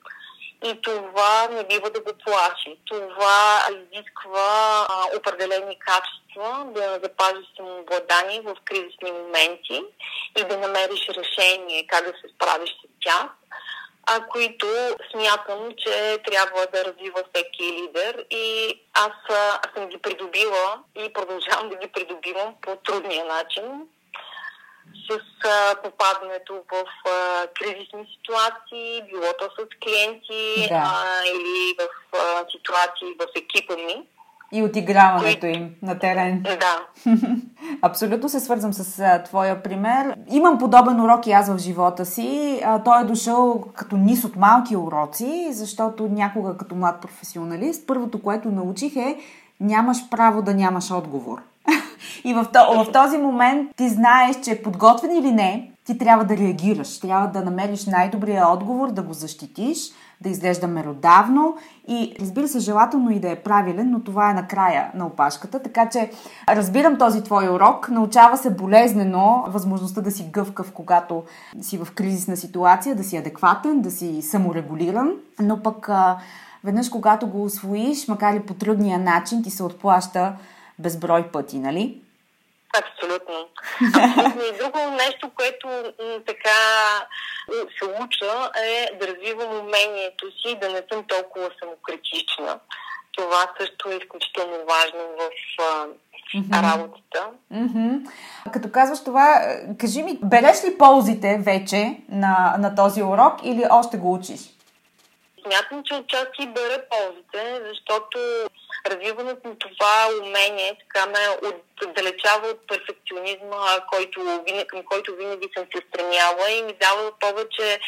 и 0.63 0.81
това 0.81 1.47
не 1.51 1.63
бива 1.63 1.89
да 1.89 1.99
го 1.99 2.11
плаши. 2.25 2.77
Това 2.85 3.61
изисква 3.71 4.87
а, 4.89 5.17
определени 5.17 5.79
качества, 5.79 6.65
да 6.65 6.99
запазиш 7.03 7.45
самообладание 7.57 8.41
в 8.41 8.55
кризисни 8.65 9.11
моменти 9.11 9.83
и 10.37 10.43
да 10.43 10.57
намериш 10.57 11.09
решение 11.09 11.87
как 11.87 12.05
да 12.05 12.11
се 12.11 12.33
справиш 12.35 12.69
с 12.69 13.03
тях, 13.03 13.27
а 14.05 14.27
които 14.27 14.67
смятам, 15.11 15.71
че 15.77 16.17
трябва 16.25 16.67
да 16.73 16.85
развива 16.85 17.23
всеки 17.33 17.63
лидер 17.63 18.25
и 18.31 18.79
аз, 18.93 19.11
аз 19.29 19.69
съм 19.75 19.89
ги 19.89 19.97
придобила 19.97 20.79
и 20.95 21.13
продължавам 21.13 21.69
да 21.69 21.75
ги 21.75 21.87
придобивам 21.87 22.55
по 22.61 22.75
трудния 22.75 23.25
начин, 23.25 23.87
с 25.09 25.19
а, 25.45 25.75
попадането 25.83 26.53
в 26.53 26.83
а, 27.09 27.47
кризисни 27.59 28.05
ситуации, 28.13 29.01
било 29.09 29.29
то 29.39 29.45
с 29.45 29.57
клиенти 29.83 30.67
да. 30.69 30.75
а, 30.75 31.23
или 31.35 31.75
в 31.79 32.17
а, 32.17 32.45
ситуации 32.51 33.07
в 33.19 33.25
екипа 33.35 33.75
ми. 33.75 34.07
И 34.51 34.63
отиграването 34.63 35.45
им 35.45 35.75
на 35.81 35.99
терен. 35.99 36.43
Да. 36.43 36.87
Абсолютно 37.81 38.29
се 38.29 38.39
свързвам 38.39 38.73
с 38.73 38.99
а, 38.99 39.23
твоя 39.23 39.63
пример. 39.63 40.15
Имам 40.31 40.57
подобен 40.57 41.01
урок 41.01 41.27
и 41.27 41.31
аз 41.31 41.49
в 41.49 41.57
живота 41.57 42.05
си. 42.05 42.61
А, 42.65 42.83
той 42.83 43.01
е 43.01 43.05
дошъл 43.05 43.63
като 43.75 43.97
низ 43.97 44.23
от 44.23 44.35
малки 44.35 44.75
уроци, 44.75 45.47
защото 45.51 46.03
някога 46.03 46.57
като 46.57 46.75
млад 46.75 47.01
професионалист, 47.01 47.87
първото, 47.87 48.21
което 48.23 48.47
научих 48.47 48.95
е 48.95 49.17
нямаш 49.59 49.97
право 50.11 50.41
да 50.41 50.53
нямаш 50.53 50.91
отговор. 50.91 51.41
И 52.23 52.33
в, 52.33 52.45
този 52.93 53.17
момент 53.17 53.71
ти 53.75 53.89
знаеш, 53.89 54.35
че 54.43 54.61
подготвен 54.61 55.11
или 55.11 55.31
не, 55.31 55.71
ти 55.85 55.97
трябва 55.97 56.25
да 56.25 56.37
реагираш, 56.37 56.99
трябва 56.99 57.27
да 57.27 57.41
намериш 57.41 57.85
най-добрия 57.85 58.47
отговор, 58.47 58.91
да 58.91 59.01
го 59.01 59.13
защитиш, 59.13 59.77
да 60.21 60.29
изглежда 60.29 60.67
меродавно 60.67 61.55
и 61.87 62.15
разбира 62.21 62.47
се, 62.47 62.59
желателно 62.59 63.11
и 63.11 63.19
да 63.19 63.31
е 63.31 63.35
правилен, 63.35 63.91
но 63.91 63.99
това 63.99 64.31
е 64.31 64.33
на 64.33 64.47
края 64.47 64.91
на 64.95 65.05
опашката. 65.05 65.59
Така 65.59 65.89
че 65.89 66.11
разбирам 66.49 66.97
този 66.97 67.23
твой 67.23 67.49
урок. 67.49 67.89
Научава 67.89 68.37
се 68.37 68.55
болезнено 68.55 69.43
възможността 69.47 70.01
да 70.01 70.11
си 70.11 70.29
гъвкав, 70.31 70.71
когато 70.71 71.23
си 71.61 71.77
в 71.77 71.87
кризисна 71.95 72.37
ситуация, 72.37 72.95
да 72.95 73.03
си 73.03 73.17
адекватен, 73.17 73.81
да 73.81 73.91
си 73.91 74.21
саморегулиран, 74.21 75.11
но 75.39 75.63
пък 75.63 75.89
веднъж 76.63 76.89
когато 76.89 77.27
го 77.27 77.43
освоиш, 77.43 78.07
макар 78.07 78.33
и 78.33 78.39
по 78.39 78.53
трудния 78.53 78.99
начин, 78.99 79.43
ти 79.43 79.49
се 79.49 79.63
отплаща 79.63 80.33
безброй 80.79 81.31
пъти, 81.31 81.59
нали? 81.59 82.01
Абсолютно. 82.79 83.47
Абсолютно. 83.95 84.43
И 84.49 84.57
друго 84.57 84.91
нещо, 84.91 85.31
което 85.35 85.67
м- 85.67 86.19
така 86.27 86.59
се 87.49 88.03
уча 88.03 88.51
е 88.63 88.97
да 88.99 89.07
развивам 89.07 89.59
умението 89.59 90.25
си 90.41 90.57
да 90.61 90.69
не 90.69 90.83
съм 90.91 91.03
толкова 91.07 91.49
самокритична. 91.59 92.59
Това 93.17 93.51
също 93.59 93.89
е 93.89 93.95
изключително 93.95 94.53
важно 94.53 94.99
в 95.17 95.29
а, 95.59 95.87
mm-hmm. 96.35 96.73
работата. 96.73 97.29
Mm-hmm. 97.53 98.09
Като 98.53 98.71
казваш 98.71 99.03
това, 99.03 99.55
кажи 99.79 100.03
ми, 100.03 100.19
береш 100.23 100.63
ли 100.63 100.77
ползите 100.77 101.37
вече 101.37 101.97
на, 102.09 102.55
на 102.59 102.75
този 102.75 103.03
урок 103.03 103.33
или 103.43 103.65
още 103.71 103.97
го 103.97 104.13
учиш? 104.13 104.56
Смятам, 105.47 105.83
че 105.85 105.95
отчасти 105.95 106.47
бера 106.47 106.77
ползите, 106.91 107.61
защото 107.69 108.17
развиването 108.89 109.47
на 109.47 109.55
това 109.55 109.93
умение 110.23 110.77
така 110.79 111.05
ме 111.05 111.23
отдалечава 111.85 112.47
от 112.47 112.67
перфекционизма, 112.67 113.61
който, 113.91 114.43
към 114.67 114.81
който 114.91 115.15
винаги 115.15 115.49
съм 115.57 115.65
се 115.75 115.81
стремяла 115.87 116.45
и 116.51 116.63
ми 116.63 116.73
дава 116.81 117.11
повече 117.19 117.79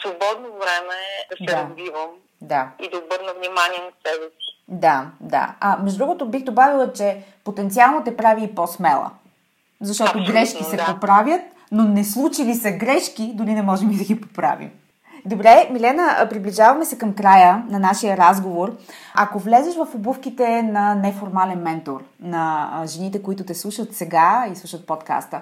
свободно 0.00 0.48
време 0.62 0.98
да 1.30 1.36
се 1.36 1.44
да. 1.44 1.62
развивам 1.62 2.10
да. 2.40 2.70
и 2.82 2.88
да 2.90 2.98
обърна 2.98 3.32
внимание 3.34 3.78
на 3.78 3.92
себе 4.06 4.24
си. 4.24 4.50
Да, 4.68 5.06
да. 5.20 5.54
А 5.60 5.76
между 5.76 5.98
другото 5.98 6.26
бих 6.26 6.42
добавила, 6.42 6.92
че 6.92 7.22
потенциално 7.44 8.04
те 8.04 8.16
прави 8.16 8.44
и 8.44 8.54
по-смела. 8.54 9.10
Защото 9.80 10.10
Абсолютно, 10.10 10.32
грешки 10.32 10.64
се 10.64 10.76
да. 10.76 10.84
поправят, 10.84 11.42
но 11.72 11.84
не 11.84 12.04
случили 12.04 12.54
се 12.54 12.72
грешки, 12.72 13.30
дори 13.34 13.50
не 13.50 13.62
можем 13.62 13.90
и 13.90 13.96
да 13.96 14.04
ги 14.04 14.20
поправим. 14.20 14.70
Добре, 15.26 15.68
Милена, 15.72 16.26
приближаваме 16.30 16.84
се 16.84 16.98
към 16.98 17.14
края 17.14 17.64
на 17.68 17.78
нашия 17.78 18.16
разговор. 18.16 18.76
Ако 19.14 19.38
влезеш 19.38 19.74
в 19.74 19.88
обувките 19.94 20.62
на 20.62 20.94
неформален 20.94 21.58
ментор, 21.58 22.04
на 22.20 22.70
жените, 22.86 23.22
които 23.22 23.44
те 23.44 23.54
слушат 23.54 23.94
сега 23.94 24.48
и 24.52 24.56
слушат 24.56 24.86
подкаста, 24.86 25.40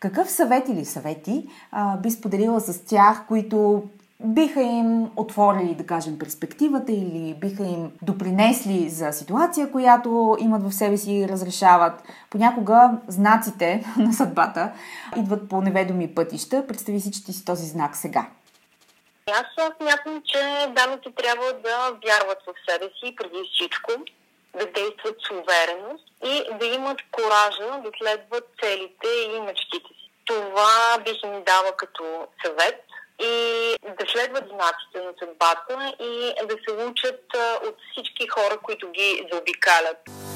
какъв 0.00 0.30
съвет 0.30 0.68
или 0.68 0.84
съвети 0.84 1.46
а, 1.72 1.96
би 1.96 2.10
споделила 2.10 2.60
с 2.60 2.84
тях, 2.84 3.24
които 3.28 3.82
биха 4.24 4.62
им 4.62 5.10
отворили, 5.16 5.74
да 5.74 5.86
кажем, 5.86 6.18
перспективата 6.18 6.92
или 6.92 7.36
биха 7.40 7.66
им 7.66 7.90
допринесли 8.02 8.88
за 8.88 9.12
ситуация, 9.12 9.72
която 9.72 10.36
имат 10.40 10.62
в 10.62 10.74
себе 10.74 10.96
си 10.96 11.12
и 11.12 11.28
разрешават. 11.28 12.02
Понякога 12.30 12.98
знаците 13.08 13.84
на 13.96 14.12
съдбата 14.12 14.72
идват 15.16 15.48
по 15.48 15.60
неведоми 15.60 16.08
пътища. 16.08 16.64
Представи 16.68 17.00
си, 17.00 17.12
че 17.12 17.24
ти 17.24 17.32
си 17.32 17.44
този 17.44 17.66
знак 17.66 17.96
сега. 17.96 18.26
Аз 19.30 19.76
смятам, 19.80 20.22
че 20.26 20.66
дамите 20.68 21.12
трябва 21.16 21.52
да 21.52 21.92
вярват 22.04 22.38
в 22.46 22.70
себе 22.70 22.84
си 22.84 23.16
преди 23.16 23.50
всичко, 23.54 23.92
да 24.54 24.66
действат 24.66 25.16
с 25.26 25.30
увереност 25.30 26.04
и 26.24 26.44
да 26.58 26.66
имат 26.66 26.98
коража 27.10 27.80
да 27.84 27.90
следват 28.02 28.44
целите 28.62 29.08
и 29.08 29.40
мечтите 29.40 29.88
си. 29.88 30.10
Това 30.24 30.98
бих 31.04 31.22
им 31.24 31.44
дала 31.44 31.72
като 31.76 32.26
съвет 32.44 32.84
и 33.18 33.74
да 33.98 34.06
следват 34.08 34.44
знаците 34.44 35.06
на 35.06 35.12
съдбата 35.18 35.94
и 36.00 36.32
да 36.46 36.54
се 36.68 36.84
учат 36.84 37.24
от 37.68 37.76
всички 37.92 38.28
хора, 38.28 38.58
които 38.62 38.90
ги 38.90 39.28
заобикалят. 39.32 40.27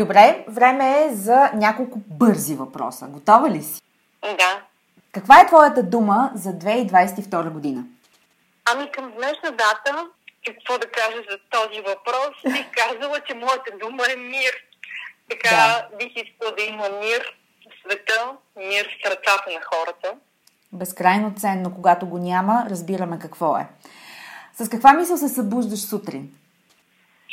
Добре, 0.00 0.44
време 0.48 1.04
е 1.04 1.14
за 1.14 1.50
няколко 1.54 1.98
бързи 2.06 2.54
въпроса. 2.54 3.06
Готова 3.06 3.50
ли 3.50 3.62
си? 3.62 3.82
Да. 4.22 4.62
Каква 5.12 5.40
е 5.40 5.46
твоята 5.46 5.82
дума 5.82 6.30
за 6.34 6.50
2022 6.50 7.50
година? 7.50 7.84
Ами 8.72 8.90
към 8.92 9.10
днешна 9.10 9.50
дата, 9.50 10.06
какво 10.46 10.78
да 10.78 10.90
кажа 10.90 11.16
за 11.30 11.38
този 11.50 11.80
въпрос, 11.80 12.52
бих 12.52 12.66
казала, 12.76 13.20
че 13.26 13.34
моята 13.34 13.70
дума 13.80 14.02
е 14.12 14.16
мир. 14.16 14.52
Така 15.30 15.56
да. 15.56 15.96
бих 15.96 16.12
искала 16.16 16.52
да 16.58 16.62
има 16.62 16.88
мир 17.00 17.36
в 17.70 17.80
света, 17.80 18.32
мир 18.56 18.88
в 18.88 19.08
сърцата 19.08 19.50
на 19.54 19.60
хората. 19.74 20.14
Безкрайно 20.72 21.34
ценно, 21.36 21.74
когато 21.74 22.06
го 22.06 22.18
няма, 22.18 22.66
разбираме 22.70 23.18
какво 23.18 23.56
е. 23.56 23.66
С 24.54 24.68
каква 24.68 24.92
мисъл 24.92 25.16
се 25.16 25.28
събуждаш 25.28 25.80
сутрин? 25.80 26.39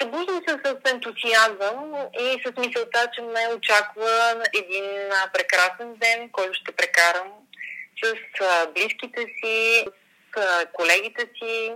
Събуждам 0.02 0.42
се 0.48 0.54
с 0.66 0.92
ентусиазъм 0.92 1.94
и 2.20 2.42
с 2.46 2.58
мисълта, 2.58 3.08
че 3.14 3.22
ме 3.22 3.56
очаква 3.58 4.44
един 4.54 4.86
прекрасен 5.34 5.96
ден, 5.96 6.30
който 6.30 6.54
ще 6.54 6.72
прекарам 6.72 7.28
с 8.04 8.14
близките 8.74 9.22
си, 9.22 9.86
с 10.38 10.66
колегите 10.74 11.30
си. 11.38 11.74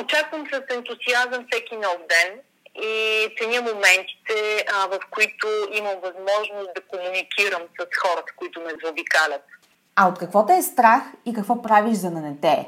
Очаквам 0.00 0.46
с 0.52 0.74
ентусиазъм 0.74 1.46
всеки 1.50 1.76
нов 1.76 1.96
ден 2.08 2.40
и 2.74 3.28
ценя 3.38 3.60
моментите, 3.60 4.64
в 4.88 4.98
които 5.10 5.48
имам 5.72 5.96
възможност 6.02 6.70
да 6.74 6.80
комуникирам 6.80 7.62
с 7.62 7.98
хората, 7.98 8.32
които 8.36 8.60
ме 8.60 8.72
заобикалят. 8.84 9.44
А 9.96 10.08
от 10.08 10.18
какво 10.18 10.46
те 10.46 10.54
е 10.56 10.62
страх 10.62 11.02
и 11.26 11.34
какво 11.34 11.62
правиш 11.62 11.94
за 11.94 12.10
да 12.10 12.20
не 12.20 12.36
те 12.42 12.48
е? 12.48 12.66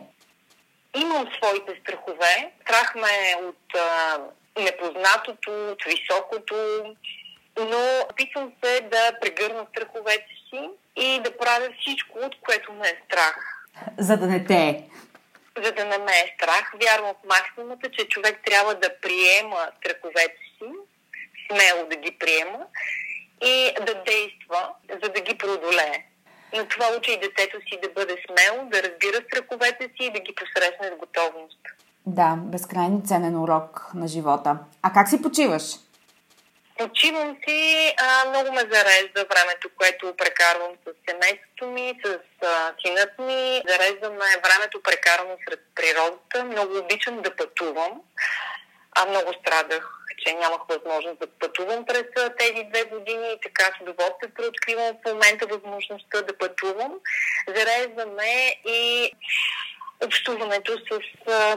Имам 1.00 1.28
своите 1.37 1.80
страхове. 1.83 2.52
Страх 2.62 2.94
ме 2.94 3.30
е 3.30 3.37
от 3.44 3.80
непознатото, 4.57 5.71
от 5.71 5.85
високото, 5.85 6.57
но 7.59 8.07
опитвам 8.11 8.53
се 8.64 8.81
да 8.81 9.12
прегърна 9.21 9.67
страховете 9.71 10.29
си 10.49 10.71
и 10.97 11.21
да 11.25 11.37
правя 11.37 11.69
всичко, 11.81 12.19
от 12.19 12.40
което 12.40 12.73
ме 12.73 12.88
е 12.88 13.03
страх. 13.07 13.37
За 13.99 14.17
да 14.17 14.27
не 14.27 14.45
те 14.45 14.55
е. 14.55 14.83
За 15.62 15.73
да 15.73 15.85
не 15.85 15.99
ме 15.99 16.12
е 16.12 16.35
страх. 16.37 16.73
Вярвам 16.83 17.14
в 17.14 17.29
максимата, 17.29 17.90
че 17.90 18.09
човек 18.09 18.40
трябва 18.47 18.75
да 18.75 19.01
приема 19.01 19.69
страховете 19.79 20.38
си, 20.59 20.69
смело 21.51 21.87
да 21.87 21.97
ги 21.97 22.19
приема 22.19 22.67
и 23.45 23.73
да 23.87 23.95
действа, 23.95 24.69
за 25.03 25.09
да 25.09 25.21
ги 25.21 25.38
преодолее. 25.38 26.05
На 26.55 26.69
това 26.69 26.87
учи 26.99 27.12
и 27.12 27.21
детето 27.21 27.61
си 27.61 27.79
да 27.83 27.88
бъде 27.88 28.17
смело, 28.27 28.64
да 28.64 28.83
разбира 28.83 29.25
страховете 29.25 29.85
си 29.85 30.07
и 30.07 30.11
да 30.11 30.21
ги 30.21 30.35
посрещне 30.35 30.88
с 30.88 30.97
готовност. 30.97 31.59
Да, 32.07 32.37
безкрайно 32.38 33.03
ценен 33.07 33.37
урок 33.37 33.90
на 33.95 34.09
живота. 34.09 34.59
А 34.83 34.93
как 34.93 35.09
си 35.09 35.23
почиваш? 35.23 35.64
Почивам 36.79 37.37
си, 37.49 37.95
а, 37.99 38.29
много 38.29 38.53
ме 38.53 38.61
зарежда 38.61 39.27
времето, 39.33 39.69
което 39.79 40.17
прекарвам 40.17 40.73
с 40.85 41.11
семейството 41.11 41.67
ми, 41.67 42.01
с 42.05 42.19
а, 42.47 42.73
синът 42.85 43.19
ми. 43.19 43.62
Зарежда 43.69 44.11
ме 44.11 44.40
времето 44.45 44.83
прекарано 44.83 45.37
сред 45.49 45.61
природата. 45.75 46.45
Много 46.45 46.79
обичам 46.79 47.23
да 47.23 47.37
пътувам. 47.37 48.01
А 48.97 49.07
много 49.07 49.33
страдах, 49.40 49.90
че 50.19 50.35
нямах 50.35 50.61
възможност 50.69 51.21
да 51.21 51.27
пътувам 51.27 51.87
през 51.87 52.05
тези 52.38 52.64
две 52.64 52.85
години 52.85 53.29
и 53.33 53.40
така 53.43 53.64
с 53.64 53.81
удоволствие 53.83 54.35
преоткривам 54.37 54.97
в 54.97 55.12
момента 55.12 55.47
възможността 55.47 56.23
да 56.23 56.38
пътувам. 56.38 56.93
Зарежда 57.49 58.07
ме 58.07 58.57
и 58.67 59.12
общуването 60.04 60.72
с 60.72 61.00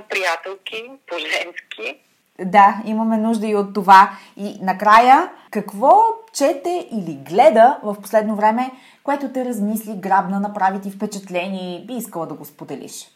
приятелки, 0.10 0.91
по-женски. 1.08 2.00
Да, 2.39 2.82
имаме 2.86 3.17
нужда 3.17 3.47
и 3.47 3.56
от 3.56 3.73
това. 3.73 4.17
И 4.38 4.58
накрая, 4.62 5.32
какво 5.52 6.04
чете 6.34 6.88
или 6.91 7.13
гледа 7.30 7.80
в 7.84 8.02
последно 8.02 8.36
време, 8.36 8.71
което 9.04 9.34
те 9.34 9.45
размисли, 9.45 9.93
грабна, 9.95 10.39
направи 10.39 10.82
ти 10.82 10.91
впечатление 10.91 11.76
и 11.76 11.86
би 11.86 11.93
искала 11.93 12.28
да 12.28 12.34
го 12.34 12.45
споделиш? 12.45 13.08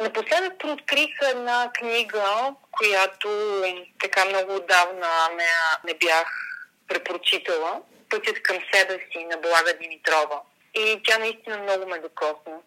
Напоследък 0.00 0.64
открих 0.64 1.10
една 1.34 1.70
книга, 1.72 2.54
която 2.70 3.28
така 4.02 4.24
много 4.24 4.54
отдавна 4.54 5.08
не, 5.36 5.44
не 5.84 5.98
бях 5.98 6.26
препрочитала. 6.88 7.80
Пътят 8.10 8.42
към 8.42 8.56
себе 8.72 8.98
си 9.12 9.24
на 9.30 9.36
Блага 9.36 9.78
Димитрова. 9.82 10.40
И 10.74 11.00
тя 11.04 11.18
наистина 11.18 11.58
много 11.58 11.86
ме 11.88 11.98
докосна. 11.98 12.58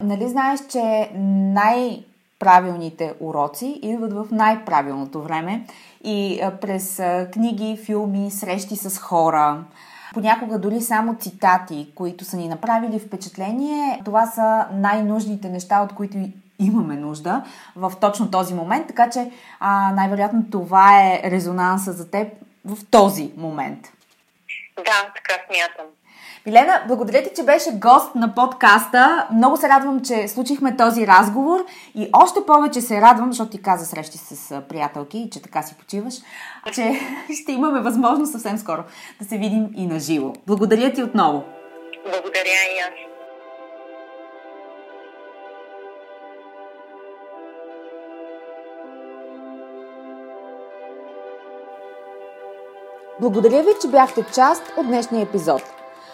Нали 0.00 0.28
знаеш, 0.28 0.60
че 0.68 1.10
най- 1.14 2.04
правилните 2.38 3.14
уроци 3.20 3.80
идват 3.82 4.12
в 4.12 4.26
най-правилното 4.30 5.22
време 5.22 5.66
и 6.04 6.40
през 6.60 7.02
книги, 7.32 7.80
филми, 7.84 8.30
срещи 8.30 8.76
с 8.76 8.98
хора, 8.98 9.64
понякога 10.14 10.58
дори 10.58 10.80
само 10.80 11.16
цитати, 11.16 11.88
които 11.94 12.24
са 12.24 12.36
ни 12.36 12.48
направили 12.48 12.98
впечатление, 12.98 14.00
това 14.04 14.26
са 14.26 14.66
най-нужните 14.72 15.48
неща, 15.48 15.80
от 15.80 15.94
които 15.94 16.16
имаме 16.58 16.96
нужда 16.96 17.44
в 17.76 17.92
точно 18.00 18.30
този 18.30 18.54
момент, 18.54 18.86
така 18.86 19.10
че 19.10 19.30
а, 19.60 19.92
най-вероятно 19.92 20.44
това 20.50 21.02
е 21.02 21.22
резонанса 21.24 21.92
за 21.92 22.10
теб 22.10 22.28
в 22.64 22.78
този 22.90 23.32
момент. 23.36 23.92
Да, 24.76 25.12
така 25.14 25.40
смятам. 25.46 25.86
Милена, 26.46 26.82
благодаря 26.88 27.22
ти, 27.22 27.30
че 27.36 27.42
беше 27.42 27.70
гост 27.72 28.14
на 28.14 28.34
подкаста. 28.34 29.28
Много 29.32 29.56
се 29.56 29.68
радвам, 29.68 30.00
че 30.00 30.28
случихме 30.28 30.76
този 30.76 31.06
разговор 31.06 31.64
и 31.94 32.08
още 32.12 32.40
повече 32.46 32.80
се 32.80 33.00
радвам, 33.00 33.32
защото 33.32 33.50
ти 33.50 33.62
каза 33.62 33.86
срещи 33.86 34.18
с 34.18 34.62
приятелки 34.68 35.18
и 35.18 35.30
че 35.30 35.42
така 35.42 35.62
си 35.62 35.74
почиваш, 35.74 36.14
че 36.72 37.00
ще 37.42 37.52
имаме 37.52 37.80
възможност 37.80 38.32
съвсем 38.32 38.58
скоро 38.58 38.82
да 39.20 39.24
се 39.28 39.38
видим 39.38 39.68
и 39.76 39.86
на 39.86 39.98
живо. 39.98 40.32
Благодаря 40.46 40.92
ти 40.92 41.02
отново. 41.02 41.44
Благодаря 42.04 42.62
и 42.76 42.80
аз. 42.80 42.94
Благодаря 53.20 53.62
ви, 53.62 53.70
че 53.82 53.88
бяхте 53.88 54.24
част 54.34 54.62
от 54.76 54.86
днешния 54.86 55.22
епизод. 55.22 55.83